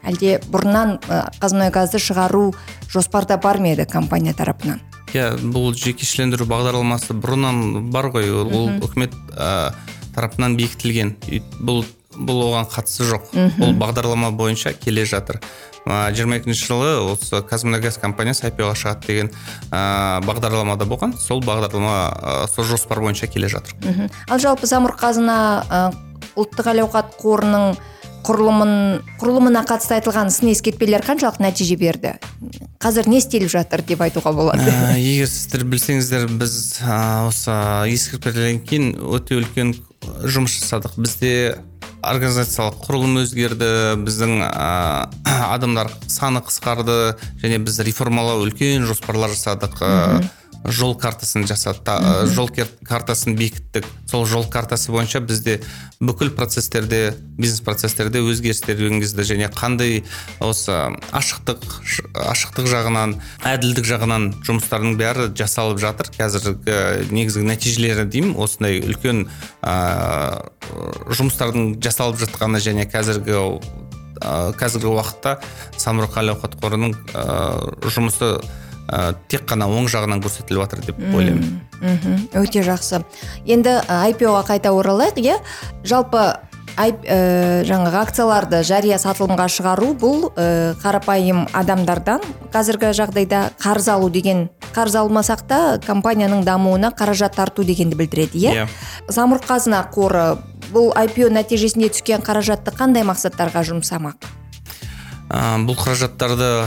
әлде 0.03 0.37
бұрыннан 0.51 0.97
қазмұнайгазды 1.41 2.01
шығару 2.03 2.51
жоспарда 2.91 3.37
бар 3.41 3.59
ма 3.63 3.73
еді 3.73 3.87
компания 3.89 4.33
тарапынан? 4.35 4.81
Иә 5.13 5.33
бұл 5.37 5.75
жекешелендіру 5.77 6.47
бағдарламасы 6.49 7.13
бұрыннан 7.13 7.91
бар 7.93 8.09
ғой. 8.13 8.31
Ол 8.33 8.71
үкімет 8.81 9.13
ә, 9.37 9.73
тарапынан 10.15 10.57
бекітілген. 10.57 11.15
Бұл 11.61 11.83
бұл 12.13 12.43
оған 12.47 12.67
қатысы 12.69 13.07
жоқ. 13.09 13.31
Бұл 13.57 13.75
бағдарлама 13.81 14.31
бойынша 14.37 14.73
келе 14.77 15.05
жатыр. 15.05 15.39
Жиырма 15.85 16.37
екінші 16.39 16.67
жылы 16.69 16.91
осы 17.11 17.41
қазмұнайгаз 17.49 17.97
компаниясы 17.99 18.45
IPO-ға 18.47 18.75
шығады 18.79 19.07
деген 19.07 19.31
ә, 19.69 20.21
бағдарламада 20.23 20.87
болған. 20.87 21.15
Сол 21.19 21.41
бағдарлама 21.43 21.97
ә, 22.13 22.35
сол 22.53 22.65
жоспар 22.69 23.01
бойынша 23.03 23.27
келе 23.27 23.49
жатыр. 23.51 23.75
Ал 24.29 24.39
жалпы 24.39 24.69
самұрық 24.69 25.01
қазына 25.01 25.37
ұлттық 26.39 26.69
әл 26.71 26.85
ауқат 26.85 27.17
қорының 27.19 27.75
құрылымын 28.23 28.73
құрылымына 29.19 29.63
қатысты 29.67 29.97
айтылған 29.97 30.31
сын 30.31 30.51
ескертпелер 30.53 31.03
қаншалық 31.03 31.41
нәтиже 31.43 31.75
берді? 31.79 32.13
Қазір 32.83 33.09
не 33.11 33.19
істеліп 33.19 33.51
жатыр 33.51 33.83
деп 33.87 34.03
айтуға 34.05 34.33
болады. 34.35 34.63
Ә, 34.63 34.95
егер 34.97 35.27
сіздер 35.27 35.65
білсеңіздер 35.67 36.29
біз 36.39 36.55
ә, 36.83 37.27
осы 37.27 37.55
ескертпелерден 37.91 38.61
кейін 38.67 38.93
өте 39.15 39.39
үлкен 39.41 39.75
жұмыс 40.23 40.57
жасадық. 40.61 40.95
Бізде 41.03 41.33
организациялық 42.03 42.79
құрылым 42.83 43.21
өзгерді 43.23 43.71
біздің 44.03 44.39
ә, 44.47 45.07
адамдар 45.53 45.91
саны 46.07 46.43
қысқарды 46.43 47.15
және 47.43 47.59
біз 47.63 47.79
реформалау 47.87 48.43
үлкен 48.47 48.87
жоспарлар 48.87 49.35
жасадық. 49.35 49.79
Ә, 49.83 50.23
жол 50.65 50.95
картасын 50.95 51.43
жасадық 51.49 51.83
та- 51.83 52.25
жол 52.25 52.49
картасын 52.87 53.35
бекіттік. 53.35 53.85
Сол 54.09 54.25
жол 54.25 54.45
картасы 54.45 54.91
бойынша 54.91 55.19
бізде 55.19 55.59
бүкіл 55.99 56.29
процестерде 56.35 57.15
бизнес 57.37 57.61
процестерде 57.61 58.19
өзгерістер 58.19 58.79
енгізді 58.79 59.23
және 59.27 59.49
қандай 59.51 60.03
осы 60.39 60.71
ашықтық 61.11 61.63
ашықтық 62.15 62.67
жағынан 62.71 63.17
әділдік 63.43 63.85
жағынан 63.87 64.29
жұмыстардың 64.45 64.97
бәрі 64.99 65.29
жасалып 65.35 65.79
жатыр. 65.83 66.11
Қазіргі 66.13 67.11
негізгі 67.11 67.43
нәтижелері 67.47 68.05
деймін 68.07 68.35
осындай 68.37 68.79
үлкен 68.83 69.27
ә, 69.61 70.49
жұмыстардың 71.11 71.79
жасалып 71.83 72.19
жатқаны 72.23 72.61
және 72.63 72.87
қазіргі 72.87 73.35
ә, 74.21 74.53
қазіргі 74.59 74.91
уақытта 74.93 75.39
самұрық 75.77 76.19
әл 76.21 76.35
ауқат 76.35 76.59
қорының 76.61 76.93
ә, 77.13 77.23
жұмысы 77.89 78.37
ә, 78.87 79.13
тек 79.31 79.45
қана 79.49 79.67
оң 79.71 79.89
жағынан 79.91 80.23
көрсетіліп 80.23 80.65
жатыр 80.65 80.85
деп 80.87 81.03
ойлаймын. 81.13 81.61
Мхм 81.83 82.25
өте 82.39 82.63
жақсы. 82.63 83.03
Енді 83.45 83.79
IPO-ға 83.87 84.43
қайта 84.47 84.73
оралайық 84.75 85.19
иә? 85.23 85.37
Жалпы 85.83 86.33
ә, 86.77 87.63
жаңағы 87.67 87.99
акцияларды 88.01 88.63
жария 88.65 88.97
сатылымға 89.01 89.47
шығару 89.51 89.93
бұл 89.99 90.29
ә, 90.33 90.73
қарапайым 90.81 91.45
адамдардан 91.53 92.23
қазіргі 92.53 92.93
жағдайда 92.97 93.43
қарыз 93.61 93.89
алу 93.93 94.09
деген 94.09 94.47
қарыз 94.73 94.97
алмасақ 95.03 95.45
та 95.47 95.59
компанияның 95.85 96.43
дамуына 96.45 96.93
қаражат 96.97 97.35
тарту 97.37 97.63
дегенді 97.63 97.97
білдіреді 97.99 98.39
иә? 98.39 98.53
Иә. 98.53 98.67
самұрық 99.09 99.45
қазына 99.45 99.83
қоры 99.93 100.39
бұл 100.73 100.91
IPO 100.97 101.29
нәтижесінде 101.29 101.91
түскен 101.93 102.25
қаражатты 102.25 102.73
қандай 102.73 103.05
мақсаттарға 103.05 103.63
жұмсамақ? 103.69 104.29
Ә, 105.29 105.61
бұл 105.67 105.77
қаражаттарды 105.77 106.65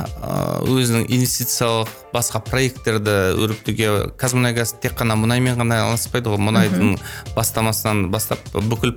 өзінің 0.00 1.06
инвестициялық 1.12 1.90
басқа 2.12 2.40
проекттерді 2.44 3.14
өрбітуге 3.40 3.88
қазмұнайгаз 4.20 4.74
тек 4.82 4.94
қана 4.98 5.16
мұнаймен 5.20 5.56
ғана 5.60 5.78
айналыспайды 5.80 6.32
ғой. 6.32 6.40
Мұнайдың 6.42 6.96
бастамасынан 7.36 8.06
бастап 8.12 8.42
бүкіл 8.52 8.94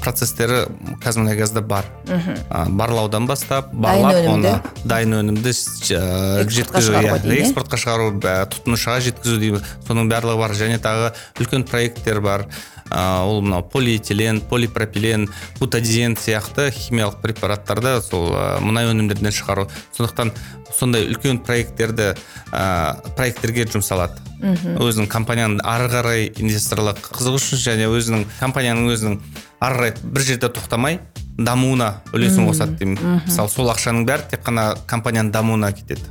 процестері 0.00 0.64
қазмұнайгазда 1.04 1.62
бар. 1.66 1.86
Ә, 2.08 2.66
барлаудан 2.68 3.26
бастап 3.30 3.72
барлап 3.72 4.26
оны 4.32 4.56
дайын 4.84 5.18
өнімді 5.20 5.54
жеткізу 5.54 6.98
иә, 6.98 7.18
экспортқа 7.38 7.78
шығару 7.78 8.12
тұтынушыға 8.22 8.98
жеткізу 9.08 9.38
дейміз. 9.42 9.72
Соның 9.86 10.10
барлығы 10.10 10.42
бар 10.42 10.56
және 10.58 10.82
тағы 10.82 11.12
үлкен 11.38 11.66
проекттер 11.68 12.22
бар. 12.24 12.46
Ол 12.92 13.40
мынау 13.42 13.62
полиэтилен 13.72 14.40
полипропилен 14.50 15.28
бутадизен 15.58 16.16
сияқты 16.16 16.70
химиялық 16.70 17.20
препараттарды 17.22 18.00
сол 18.04 18.32
ә, 18.32 18.58
мұнай 18.60 18.90
өнімдерінен 18.90 19.32
шығару. 19.32 19.68
Сондықтан 19.96 20.32
сондай 20.72 21.08
үлкен 21.08 21.40
проекттерді 21.44 22.12
ә, 22.52 23.00
проекттерге 23.16 23.66
жұмсалады. 23.72 24.20
Өзінің 24.42 25.06
компанияның 25.06 25.60
ары 25.62 25.88
қарай 25.92 26.28
инвесторлық 26.34 26.98
қызығушылық 27.14 27.62
және 27.62 27.86
өзінің 27.92 28.24
компанияның 28.40 28.90
өзінің 28.90 29.18
ары 29.62 29.76
қарай 29.78 29.94
бір 30.02 30.26
жерде 30.26 30.50
тоқтамай 30.50 30.98
дамуына 31.38 32.02
үлесін 32.12 32.48
қосады 32.50 32.76
деймін. 32.80 33.22
Мысалы 33.24 33.52
сол 33.52 33.70
ақшаның 33.72 34.04
бәрі 34.08 34.26
тек 34.32 34.42
қана 34.44 34.72
компанияның 34.90 35.30
дамуына 35.32 35.72
кетеді. 35.72 36.04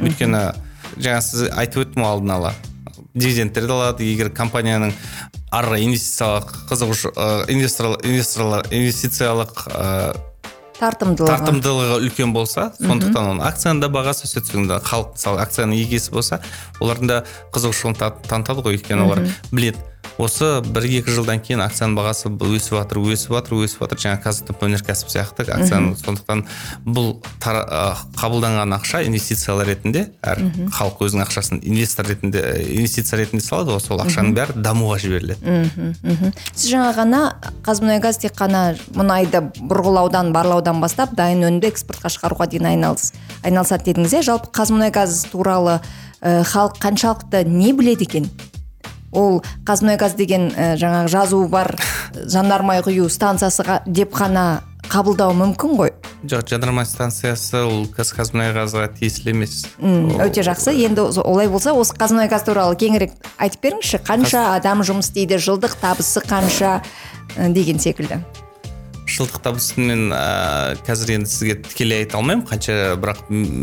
Өйткені 0.00 0.44
жаңа 0.96 1.20
сіз 1.26 1.48
айтып 1.50 1.84
өттім 1.84 2.04
ғой 2.04 2.14
алдын 2.14 2.36
ала. 2.38 2.54
Дивидендтерді 3.14 3.74
алады. 3.74 4.06
Егер 4.06 4.30
компанияның 4.30 4.94
ары 5.50 5.66
қарай 5.70 5.84
инвестициялық 5.88 6.50
қызығушы 6.70 7.10
инвесторлар 7.50 8.04
инвесторлар 8.06 8.66
инвестициялық 8.70 9.64
ы, 9.66 10.12
тартымдылығы. 10.80 11.28
тартымдылығы 11.32 11.96
үлкен 12.06 12.32
болса 12.32 12.70
сондықтан 12.78 13.32
оның 13.34 13.42
акцияның 13.50 13.80
да 13.82 13.88
бағасы 13.92 14.24
өсе 14.28 14.40
түседі 14.46 14.78
халық 14.86 15.10
мысалы 15.18 15.42
акцияның 15.44 15.76
иегесі 15.76 16.14
болса 16.14 16.38
олардың 16.80 17.10
да 17.10 17.18
қызығушылығын 17.52 17.98
та- 18.00 18.14
танытады 18.30 18.64
ғой 18.64 18.78
өйткені 18.78 19.04
олар 19.04 19.24
біледі. 19.52 19.78
Осы 20.20 20.60
бір 20.60 20.84
екі 20.84 21.14
жылдан 21.16 21.40
кейін 21.40 21.62
акцияның 21.64 21.94
бағасы 21.96 22.28
өсіп 22.28 22.74
жатыр 22.76 22.98
өсіп 23.00 23.32
жатыр 23.32 23.54
өсіп 23.64 23.80
жатыр 23.84 24.00
жаңағы 24.02 24.22
қазтөп 24.26 24.64
өнеркәсіп 24.66 25.08
сияқты 25.14 25.46
акцияның. 25.48 25.94
Сондықтан 25.96 26.42
бұл 26.84 27.14
тара- 27.40 27.64
ы, 27.64 27.96
қабылданған 28.20 28.74
ақша 28.76 29.00
инвестициялар 29.08 29.66
ретінде 29.70 30.10
әр 30.20 30.42
халық 30.76 31.00
өзінің 31.06 31.24
ақшасын 31.24 31.62
инвестор 31.64 32.04
ретінде 32.10 32.42
инвестиция 32.76 33.18
ретінде 33.22 33.44
салады. 33.44 33.72
Ғой 33.72 33.80
сол 33.80 34.02
ақшаның 34.04 34.34
бәрі 34.36 34.60
дамуға 34.60 34.98
жіберіледі. 35.00 35.40
Сіз 36.52 36.68
жаңа 36.74 36.92
ғана 36.98 37.22
қазмұнайгаз 37.64 38.20
тек 38.20 38.36
қана 38.36 38.76
мұнайды 38.92 39.40
бұрғылаудан 39.56 40.32
барлаудан 40.36 40.80
бастап 40.84 41.14
дайын 41.16 41.46
өнімді 41.48 41.72
экспортқа 41.72 42.12
шығаруға 42.12 42.50
дейін 42.52 42.68
айналыс 42.74 43.12
айналысады 43.42 43.88
дедіңіз 43.88 44.18
иә. 44.20 44.22
Жалпы 44.28 44.52
қазмұнайгаз 44.52 45.26
туралы 45.32 45.80
ә, 46.20 46.42
халық 46.44 46.76
қаншалықты 46.82 47.44
не 47.48 47.72
біледі 47.72 48.04
екен? 48.04 48.30
Ол 49.12 49.40
қазмұнайгаз 49.66 50.16
деген 50.18 50.50
ә, 50.54 50.74
жаңағы 50.80 51.12
жазуы 51.12 51.48
бар 51.50 51.74
жанармай 52.14 52.82
құю 52.86 53.08
станциясы 53.10 53.64
деп 53.86 54.14
қана 54.14 54.62
қабылдау 54.90 55.34
мүмкін 55.38 55.76
ғой. 55.78 55.92
Жоқ 56.26 56.50
жанармай 56.50 56.86
станциясы 56.88 57.62
ол 57.62 57.84
газ 57.94 58.10
қазмұнайгазға 58.16 58.88
тиесілі 58.98 59.34
емес. 59.36 59.62
Өте 59.78 60.42
жақсы. 60.46 60.74
енді 60.74 61.06
олай 61.22 61.48
болса 61.48 61.72
осы 61.72 61.94
қазмұнайгаз 61.94 62.44
туралы 62.48 62.76
кеңірек 62.76 63.14
айтып 63.38 63.62
беріңізші. 63.68 64.02
Қанша 64.06 64.44
адам 64.56 64.82
жұмыс 64.82 65.12
істейді 65.12 65.38
жылдық 65.38 65.78
табысы 65.80 66.22
қанша 66.26 66.80
деген 67.38 67.78
секілді. 67.78 68.24
Жылдық 69.20 69.42
табысын 69.44 69.84
мен 69.86 70.04
ә, 70.16 70.76
қазір 70.86 71.12
енді 71.18 71.28
сізге 71.30 71.56
тікелей 71.66 72.04
айта 72.04 72.16
алмаймын. 72.18 72.46
Қанша 72.48 72.96
бірақ 73.00 73.20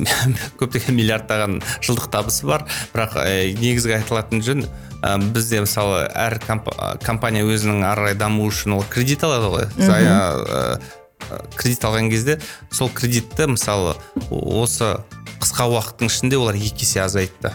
көптеген 0.61 0.95
миллиардтаған 0.97 1.57
жылдық 1.81 2.11
табысы 2.13 2.45
бар. 2.47 2.67
Бірақ 2.93 3.17
ә, 3.23 3.55
негізгі 3.57 3.97
айтылатын 3.97 4.43
жөн 4.45 4.65
ә, 5.01 5.17
бізде 5.33 5.63
мысалы 5.65 6.05
әр 6.13 6.37
комп- 6.45 6.69
компания 7.03 7.45
өзінің 7.47 7.83
ары 7.89 8.07
қарай 8.07 8.19
дамуы 8.21 8.51
үшін 8.51 8.77
ол 8.77 8.85
кредит 8.89 9.25
алады 9.25 9.49
ғой. 9.55 9.67
Зая, 9.81 10.13
ә, 10.37 11.41
кредит 11.57 11.83
алған 11.83 12.11
кезде 12.13 12.37
сол 12.71 12.89
кредитті 12.93 13.49
мысалы 13.55 13.95
осы 14.29 14.93
қысқа 15.41 15.67
уақыттың 15.73 16.11
ішінде 16.13 16.37
олар 16.37 16.55
екі 16.55 16.85
есе 16.85 17.01
азайтты 17.03 17.51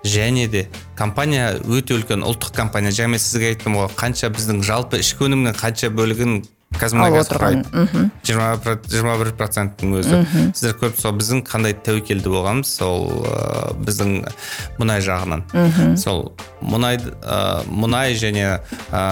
және 0.00 0.46
де 0.48 0.62
компания 0.96 1.58
өте 1.60 1.92
үлкен 1.98 2.22
ұлттық 2.24 2.54
компания. 2.56 2.88
Жаңа 2.94 3.12
мен 3.16 3.20
сізге 3.20 3.50
айттым 3.52 3.76
ғой 3.76 3.90
қанша 3.98 4.30
біздің 4.32 4.62
жалпы 4.64 5.02
ішкі 5.02 5.26
өнімнің 5.28 5.58
қанша 5.60 5.90
бөлігін 5.92 6.38
қазмұнайгаз 6.78 7.26
Алып 7.30 7.32
отырған, 7.34 7.62
құрайды. 7.66 8.02
жиырма 8.24 8.76
жиырма 8.92 9.14
бір 9.20 9.30
проценттің 9.40 9.94
өзі 10.00 10.20
сіздер 10.54 10.76
көріп 10.80 11.00
сол 11.00 11.16
біздің 11.18 11.42
қандай 11.48 11.74
тәуекелді 11.86 12.30
болғанымыз 12.30 12.70
сол 12.78 13.08
ә, 13.26 13.74
біздің 13.84 14.12
мұнай 14.78 15.02
жағынан. 15.04 15.42
Сол 16.00 16.30
мұнай 16.62 17.00
ә, 17.02 17.40
мұнай 17.68 18.14
және 18.20 18.46
ә, 18.92 19.04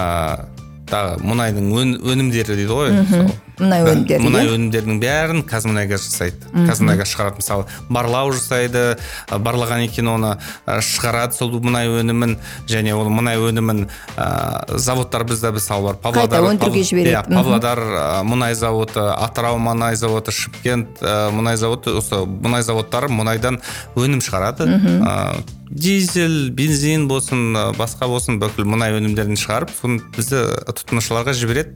тағы 0.89 1.19
мұнайдың 1.21 1.69
өн- 1.75 1.99
өнімдері 1.99 2.55
дейді 2.55 2.71
ғой 2.73 2.95
сол. 3.11 3.29
Мұнай 3.59 3.83
өнімдері 3.83 4.23
мұнай 4.23 4.47
өнімдерінің 4.53 4.99
бәрін 5.03 5.41
қазмұнайгаз 5.49 6.05
жасайды. 6.07 6.47
Қазмұнайгаз 6.69 7.11
шығарады. 7.11 7.41
Мысалы 7.41 7.65
барлау 7.89 8.31
жасайды 8.31 8.83
барлаған 9.29 9.83
екен 9.85 10.07
оны 10.13 10.33
шығарады 10.65 11.35
сол 11.37 11.51
мұнай 11.59 11.89
өнімін 11.91 12.37
және 12.71 12.95
ол 12.95 13.11
мұнай 13.11 13.39
өнімін 13.41 13.85
ә, 14.15 14.77
заводтар 14.79 15.25
бізде 15.27 15.51
мысалы 15.55 15.89
бар 15.91 15.99
павлодар 16.03 16.47
өндіруге 16.53 16.79
Пав- 16.81 16.89
жібереді. 16.89 17.13
иә, 17.17 17.23
павлодар 17.27 17.83
мұнай 18.25 18.55
зауыты 18.55 19.03
атырау 19.11 19.59
мұнай 19.59 19.95
зауыты 19.99 20.31
шымкент 20.31 21.03
мұнай 21.35 21.57
зауыты 21.59 21.97
осы 21.99 22.23
мұнай 22.25 22.63
зауыттары 22.63 23.11
мұнайдан 23.11 23.59
өнім 23.99 24.21
шығарады. 24.23 24.67
Ә, 24.69 25.41
дизель 25.69 26.49
бензин 26.49 27.03
болсын 27.07 27.53
басқа 27.77 28.07
болсын 28.09 28.39
бүкіл 28.41 28.65
мұнай 28.65 28.95
өнімдерін 28.97 29.37
шығарып 29.37 29.69
соны 29.77 29.99
бізді 30.15 30.39
тұтынушыларға 30.65 31.35
жібереді. 31.37 31.75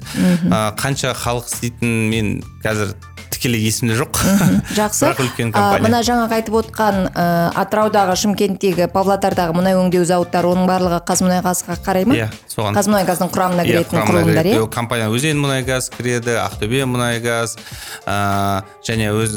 Ә, 0.50 0.74
қанша 0.80 1.12
халық 1.14 1.46
істейтінін 1.74 2.10
мен 2.10 2.44
қазір 2.64 2.94
тікелей 3.34 3.66
есімде 3.66 3.96
жоқ. 3.98 4.20
Жақсы. 4.78 5.10
Бірақ 5.10 5.20
үлкен 5.24 5.52
компания. 5.52 5.82
мына 5.84 6.00
жаңағы 6.06 6.36
айтып 6.38 6.56
отқан 6.62 7.00
ә, 7.12 7.26
атыраудағы 7.64 8.16
шымкенттегі 8.22 8.88
павлодардағы 8.94 9.56
мұнай 9.58 9.76
өңдеу 9.76 10.06
зауыттары 10.06 10.52
оның 10.54 10.70
барлығы 10.70 11.00
қазмұнайгазға 11.10 11.78
қарай 11.84 12.06
ма? 12.06 12.16
Иә 12.16 12.30
соған. 12.48 12.78
Қазмұнайгаздың 12.78 13.34
құрамына 13.34 13.66
Иә, 13.66 13.82
кіретін 13.82 14.00
құрамына 14.00 14.22
құрылымдар 14.22 14.52
иә? 14.54 14.70
Компания 14.72 15.10
өзен 15.10 15.42
мұнайгаз 15.42 15.90
кіреді 15.98 16.38
ақтөбе 16.46 16.86
мұнайгаз 16.94 17.58
ә, 18.06 18.64
және 18.86 19.12
өз 19.18 19.36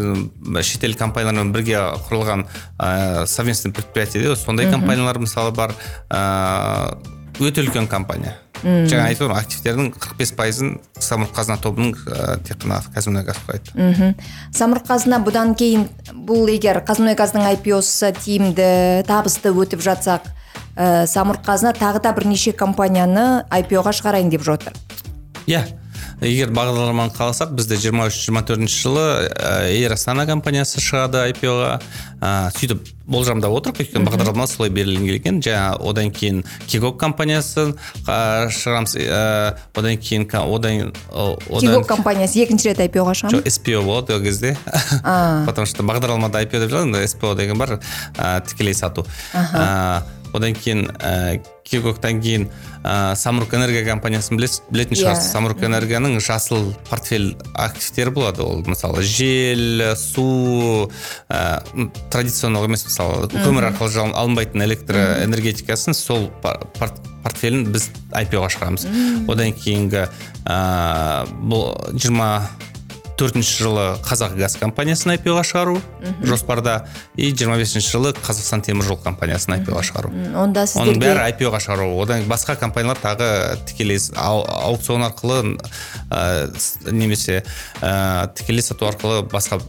шетел 0.62 0.94
компаниялармен 0.94 1.54
бірге 1.56 1.80
құрылған 2.06 2.46
ә, 2.78 3.26
совместный 3.26 3.72
предприятие 3.72 4.36
сондай 4.36 4.70
компаниялар 4.70 5.18
мысалы 5.18 5.50
бар. 5.56 5.74
Ә, 6.10 6.98
өте 7.40 7.62
үлкен 7.64 7.88
компания. 7.88 8.36
Жаңа 8.62 9.10
айтып 9.10 9.26
отырмын 9.26 9.42
активтердің 9.42 9.88
қырық 9.94 10.16
бес 10.16 10.32
пайызын 10.36 10.70
самұрық 10.96 11.34
қазына 11.36 11.58
тобының 11.60 11.92
ә, 12.08 12.38
тек 12.46 12.62
қана 12.62 12.78
қазмұнайгаз 12.94 13.40
құрайды. 13.44 13.74
Мхм. 13.76 14.14
Самұрық 14.56 14.86
қазына 14.88 15.20
бұдан 15.26 15.52
кейін 15.60 15.84
бұл 16.26 16.48
егер 16.54 16.80
қазмұнайгаздың 16.88 17.44
IPO-сы 17.52 18.14
тиімді 18.16 18.68
табысты 19.08 19.52
өтіп 19.52 19.84
жатсақ 19.84 20.30
ә, 20.76 21.04
самұрық 21.12 21.44
қазына 21.46 21.76
тағы 21.76 22.00
да 22.06 22.14
бірнеше 22.16 22.56
компанияны 22.56 23.44
IPO-ға 23.60 23.92
шығарайын 24.00 24.32
деп 24.32 24.46
жатыр. 24.46 24.72
Иә. 25.46 25.66
Егер 26.24 26.48
бағдарламаны 26.56 27.12
қаласақ 27.12 27.52
бізде 27.58 27.76
23-24 27.76 28.70
жылы 28.72 29.06
ә, 29.28 29.68
эйр 29.68 29.92
астана 29.92 30.24
компаниясы 30.24 30.80
шығады 30.80 31.26
IPO-ға 31.34 31.74
ә, 32.24 32.30
сөйтіп 32.56 32.95
болжамдап 33.06 33.54
отырмық 33.54 33.82
өйткені 33.84 34.06
бағдарлама 34.06 34.46
солай 34.50 34.70
берілген 34.74 35.14
екен. 35.16 35.40
Жаңа 35.44 35.76
одан 35.78 36.10
кейін 36.14 36.42
кигок 36.66 36.98
компаниясы 37.00 37.72
шығарамыз 38.06 38.96
ә, 38.98 39.56
одан 39.74 39.98
кейін 40.02 40.26
одан 40.26 40.92
кигок 41.60 41.86
компаниясы 41.86 42.42
екінші 42.42 42.72
рет 42.74 42.94
ма 42.96 43.14
жоқ 43.14 43.46
SPO 43.46 43.82
болады 43.82 44.14
ол 44.14 44.22
кезде. 44.22 44.56
Потому 45.46 45.66
что 45.66 45.82
бағдарламада 45.82 46.42
IPO 46.42 46.60
деп 46.60 46.70
жазады 46.70 47.06
SPO 47.06 47.34
деген 47.36 47.58
бар 47.58 47.78
ә, 48.16 48.40
тікелей 48.46 48.74
сату. 48.74 49.06
Ә, 49.32 50.02
одан 50.36 50.54
кейін 50.54 50.86
ә, 51.00 51.40
кигоктан 51.66 52.20
кейін 52.22 52.46
ә, 52.82 53.14
самұрық 53.18 53.54
энергия 53.58 53.84
компаниясын 53.88 54.38
білетін 54.38 54.96
Иә. 54.96 55.00
шығарсыз 55.02 55.32
самұрық 55.34 55.64
энергияның 55.66 56.20
жасыл 56.22 56.70
портфель 56.90 57.32
активтері 57.54 58.14
болады 58.14 58.44
ол 58.46 58.62
мысалы 58.66 59.02
жел 59.02 59.96
су 59.96 60.90
ә, 61.28 61.62
м, 61.74 61.90
традиционный 62.10 62.64
емес 62.68 62.86
мысалы 62.86 63.26
көмір 63.32 63.70
арқылы 63.72 64.06
алынбайтын 64.12 64.62
электроэнергетикасын 64.68 65.94
сол 65.96 66.28
портфелін 67.26 67.66
біз 67.74 67.88
IPO-ға 68.14 68.48
шығарамыз. 68.54 68.86
Одан 69.26 69.50
кейінгі 69.58 70.04
ә, 70.46 71.26
бұл 71.42 71.72
жиырма 71.98 72.46
төртінші 73.16 73.54
жылы 73.64 73.84
қазақ 74.04 74.34
газ 74.36 74.56
компаниясын 74.60 75.14
IPO-ға 75.16 75.42
шығару 75.48 75.76
жоспарда. 76.22 76.86
И 77.16 77.30
жиырма 77.32 77.56
бесінші 77.56 77.88
жылы 77.94 78.12
қазақстан 78.12 78.62
темір 78.66 78.84
жол 78.84 78.98
компаниясын 79.02 79.56
IPO-ға 79.56 79.82
шығару. 79.88 80.10
Онда 80.36 80.66
оның 80.66 80.96
сіздерге 80.96 81.00
бәрі 81.00 81.24
IPO-ға 81.32 81.60
шығару. 81.64 81.88
Одан 82.02 82.26
басқа 82.28 82.56
компаниялар 82.60 83.00
тағы 83.00 83.30
тікелей 83.66 83.98
ау- 84.16 84.44
аукцион 84.44 85.06
арқылы 85.08 85.56
ә, 86.10 86.52
немесе 86.92 87.42
ә, 87.80 88.28
тікелей 88.36 88.62
сату 88.62 88.86
арқылы 88.90 89.22
басқа 89.32 89.60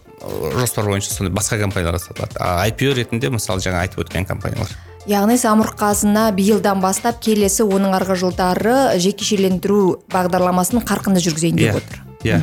жоспар 0.57 0.85
бойынша 0.91 1.13
сондай 1.13 1.33
басқа 1.33 1.59
компанияларға 1.61 2.03
сатылады. 2.03 2.35
А 2.39 2.67
IPO 2.67 2.93
ретінде 2.99 3.29
мысалы 3.31 3.63
жаңа 3.63 3.85
айтып 3.87 4.03
өткен 4.05 4.25
компаниялар. 4.27 4.71
Яғни 5.07 5.37
самұрық 5.39 5.77
қазына 5.79 6.31
биылдан 6.35 6.81
бастап 6.83 7.21
келесі 7.23 7.63
оның 7.63 7.93
арғы 7.95 8.17
жылдары 8.19 8.97
жекешелендіру 8.99 10.01
бағдарламасын 10.11 10.83
қарқынды 10.83 11.21
жүргізейін 11.23 11.61
деп 11.61 11.69
иә 11.69 11.77
отыр. 11.79 12.01
иә. 12.27 12.41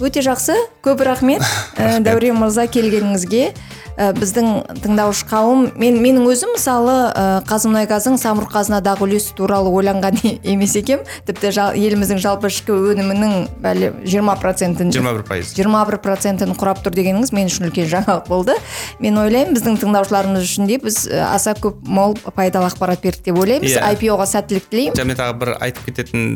Өте 0.00 0.22
жақсы. 0.24 0.56
Көп 0.82 1.02
рахмет. 1.06 1.42
Ә, 1.76 2.00
дәурен 2.02 2.36
мырза 2.40 2.66
келгеніңізге. 2.70 3.52
Ә, 3.92 4.06
біздің 4.16 4.78
тыңдаушы 4.80 5.26
қауым 5.28 5.66
мен 5.76 5.98
менің 6.00 6.24
өзім 6.32 6.54
мысалы 6.56 6.94
ә, 7.12 7.24
қазмұнайгаздың 7.44 8.14
самұрық 8.16 8.48
қазынадағы 8.54 9.04
үлесі 9.04 9.34
туралы 9.36 9.68
ойланған 9.68 10.16
емес 10.48 10.72
екем. 10.80 11.02
Тіпті 11.28 11.50
жа- 11.52 11.74
еліміздің 11.76 12.22
жалпы 12.24 12.48
ішкі 12.48 12.72
өнімінің 12.72 13.34
бәлі 13.62 13.90
жиырма 14.08 14.38
процентін 14.40 14.94
жиырма 14.96 15.12
бір 15.18 15.26
пайыз. 15.28 15.52
жиырма 15.58 15.82
бір 15.90 15.98
процентін 16.00 16.54
құрап 16.56 16.80
тұр 16.86 16.96
дегеніңіз 16.96 17.34
мен 17.36 17.52
үшін 17.52 17.68
үлкен 17.68 17.90
жаңалық 17.92 18.30
болды. 18.32 18.56
Мен 19.04 19.20
ойлаймын 19.20 19.52
біздің 19.58 19.76
тыңдаушыларымыз 19.84 20.48
үшін 20.48 20.72
де 20.72 20.80
біз 20.80 21.02
аса 21.12 21.52
көп 21.60 21.84
мол 21.84 22.16
пайдалы 22.32 22.70
ақпарат 22.72 23.04
бердік 23.04 23.28
деп 23.28 23.38
ойлаймыз. 23.44 23.76
Иә. 23.76 23.92
IPO-ға 23.92 24.24
сәттілік 24.32 24.70
тілеймін. 24.72 24.96
Және 24.96 25.18
тағы 25.20 25.36
бір 25.44 25.52
айтып 25.60 25.90
кететін 25.92 26.32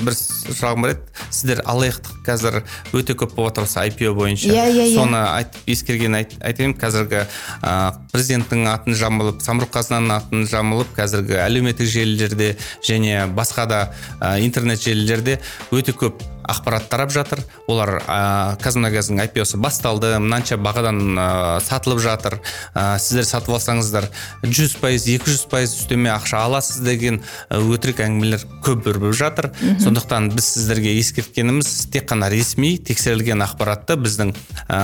бір 0.00 0.16
сұрағым 0.16 0.88
бар 0.88 0.96
еді. 0.96 1.04
Сіздер 1.28 1.60
алаяқтық 1.68 2.24
қазір 2.24 2.62
өте 2.92 3.14
көп 3.18 3.34
болып 3.34 3.56
жатыр 3.56 3.64
осы 3.66 3.86
IPO 3.88 4.12
бойынша 4.14 4.48
Иә, 4.52 4.66
иә, 4.70 4.84
иә. 4.86 4.94
соны 4.94 5.18
айтып 5.38 5.66
ескерген 5.66 6.14
айт, 6.18 6.36
айтайын 6.40 6.74
қазіргі 6.78 7.24
ә, 7.62 7.74
президенттің 8.12 8.66
атын 8.70 8.94
жамылып 8.94 9.42
самұрық 9.44 9.72
қазынаның 9.74 10.14
атын 10.20 10.46
жамылып 10.50 10.94
қазіргі 10.96 11.38
әлеуметтік 11.46 11.90
желілерде 11.90 12.56
және 12.86 13.26
басқа 13.34 13.66
да 13.66 13.80
ә, 14.20 14.38
интернет 14.44 14.82
желілерде 14.82 15.40
өте 15.72 15.92
көп 15.96 16.22
ақпарат 16.46 16.88
тарап 16.90 17.12
жатыр. 17.14 17.42
Олар 17.66 17.98
ә, 18.06 18.56
қазмұнайгаздың 18.62 19.20
IPO-сы 19.26 19.58
басталды. 19.60 20.14
Мынанша 20.22 20.58
бағадан 20.60 21.00
ә, 21.18 21.26
сатылып 21.64 22.00
жатыр. 22.04 22.38
Ә, 22.74 22.98
сіздер 23.02 23.26
сатып 23.28 23.56
алсаңыздар 23.56 24.08
100 24.46 24.76
пайыз 24.82 25.08
екі 25.10 25.32
жүз 25.32 25.46
пайыз 25.50 25.74
үстеме 25.76 26.12
ақша 26.14 26.44
аласыз 26.46 26.82
деген 26.86 27.20
өтірік 27.50 28.02
әңгімелер 28.06 28.46
көп 28.64 28.86
өрбіп 28.92 29.16
жатыр. 29.16 29.50
Сондықтан 29.82 30.30
біз 30.34 30.50
сіздерге 30.54 30.96
ескерткеніміз 31.00 31.72
тек 31.92 32.08
қана 32.10 32.30
ресми 32.32 32.76
тексерілген 32.78 33.42
ақпаратты 33.46 33.98
біздің 34.00 34.34
ә, 34.68 34.80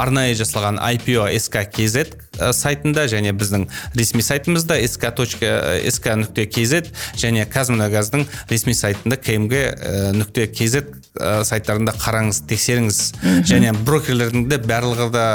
арнайы 0.00 0.36
жасалған 0.38 0.80
IPO 0.94 1.28
SK.KZ 1.40 2.04
ә, 2.38 2.52
сайтында 2.56 3.06
және 3.10 3.32
біздің 3.36 3.66
ресми 3.96 4.22
сайтымызда 4.24 4.78
sk 4.86 6.14
нүкте 6.20 6.46
kz 6.50 6.90
және 7.18 7.46
қазмұнайгаздың 7.50 8.26
ресми 8.50 8.74
сайтында 8.76 9.18
ә, 9.20 10.12
нүкте 10.16 10.46
kz 10.50 10.89
ә, 11.16 11.42
сайттарында 11.46 11.94
қараңыз 12.00 12.44
тексеріңіз. 12.50 13.00
Және 13.48 13.74
брокерлердің 13.84 14.48
де 14.50 14.58
барлығы 14.62 15.10
да 15.14 15.26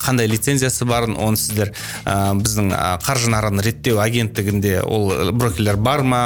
қандай 0.00 0.28
лицензиясы 0.28 0.84
барын 0.88 1.16
оны 1.16 1.38
сіздер 1.40 1.72
ә, 2.04 2.34
біздің 2.36 2.72
қаржы 3.04 3.30
нарығын 3.32 3.64
реттеу 3.64 4.00
агенттігінде 4.02 4.80
ол 4.84 5.32
брокерлер 5.32 5.78
бар 5.80 6.04
ма? 6.04 6.22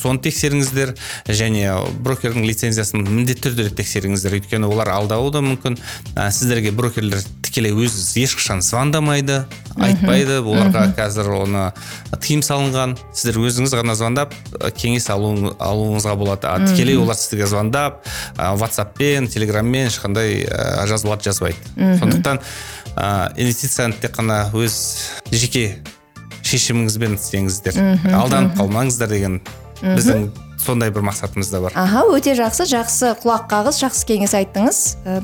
Соны 0.00 0.22
тексеріңіздер. 0.24 0.94
Және 1.28 1.76
брокердің 2.04 2.46
лицензиясын 2.48 3.04
міндетті 3.04 3.50
түрде 3.50 3.68
тексеріңіздер. 3.82 4.38
Өйткені 4.40 4.70
олар 4.70 4.94
алдауы 4.96 5.32
да 5.34 5.44
мүмкін. 5.44 5.78
Ә, 6.16 6.30
сіздерге 6.32 6.72
брокерлер 6.72 7.20
тікелей 7.44 7.76
өзі 7.76 8.24
ешқашан 8.24 8.64
звондамайды. 8.64 9.42
Айтпайды. 9.78 10.40
Оларға 10.42 10.84
қазір 10.96 11.30
оны 11.36 11.64
тыйым 12.20 12.42
салынған. 12.44 12.96
Сіздер 13.14 13.40
өзіңіз 13.42 13.74
ғана 13.78 13.94
звондап 13.98 14.34
кеңес 14.76 15.08
алуың- 15.12 15.54
алуыңызға 15.58 16.14
болады. 16.18 16.46
А 16.48 16.58
тікелей 16.66 16.96
олар 17.00 17.16
сізге 17.16 17.46
звондап 17.46 18.04
ә, 18.36 18.52
ватсаппен 18.56 19.28
телеграммен 19.28 19.88
ешқандай 19.88 20.44
ә, 20.44 20.86
жазуларды 20.86 21.30
жазбайды. 21.30 21.58
Сондықтан 21.76 22.40
ә, 22.96 23.32
инвестицияны 23.36 23.94
тек 24.00 24.16
қана 24.18 24.44
өз 24.52 24.78
жеке 25.32 25.78
шешіміңізбен 26.42 27.16
істеңіздер. 27.16 27.78
Алданып 28.12 28.56
қалмаңыздар 28.58 29.08
деген 29.08 29.40
біздің 29.82 30.30
сондай 30.62 30.90
бір 30.94 31.02
мақсатымыз 31.08 31.48
да 31.50 31.60
бар. 31.64 31.72
Аха 31.74 32.04
өте 32.14 32.34
жақсы 32.38 32.66
жақсы. 32.70 33.14
Құлақ 33.22 33.48
қағыс 33.50 33.80
жақсы 33.82 34.06
кеңес 34.06 34.34
айттыңыз. 34.38 34.80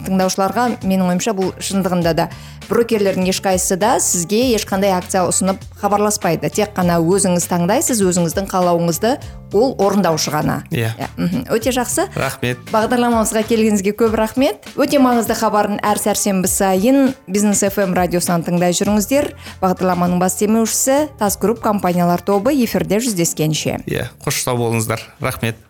Тыңдаушыларға 0.07 0.65
менің 0.83 1.13
ойымша 1.13 1.35
бұл 1.39 1.53
шындығында 1.63 2.15
да. 2.19 2.29
Брокерлердің 2.69 3.29
ешқайсысы 3.33 3.77
да 3.81 3.97
сізге 4.03 4.41
ешқандай 4.55 4.93
акция 4.95 5.25
ұсынып 5.29 5.63
хабарласпайды. 5.81 6.51
Тек 6.53 6.75
қана 6.77 6.99
өзіңіз 7.03 7.47
таңдайсыз 7.51 8.03
өзіңіздің 8.05 8.49
қалауыңызды 8.51 9.15
ол 9.53 9.75
орындаушы 9.81 10.33
ғана. 10.33 10.63
Иә. 10.71 10.93
мхм. 11.17 11.47
өте 11.53 11.73
жақсы. 11.73 12.09
Рахмет. 12.15 12.59
Бағдарламамызға 12.73 13.45
келгеніңізге 13.49 13.95
көп 13.97 14.17
рахмет. 14.19 14.69
Өте 14.77 15.01
маңызды 15.01 15.37
хабарын 15.39 15.81
әр 15.83 16.01
сәрсенбі 16.01 16.49
сайын 16.49 17.15
бизнес 17.27 17.65
фм 17.65 17.95
радиосынан 17.97 18.45
тыңдай 18.45 18.77
жүріңіздер. 18.77 19.33
Бағдарламаның 19.63 20.21
бас 20.21 20.37
демеушісі 20.41 21.09
тас 21.19 21.39
групп 21.41 21.63
компаниялар 21.65 22.21
тобы 22.21 22.53
эфирде 22.65 23.01
жүздескенше. 23.01 23.81
Иә 23.87 24.11
қош 24.25 24.45
сау 24.45 24.61
болыңыздар. 24.61 25.01
Рахмет. 25.21 25.68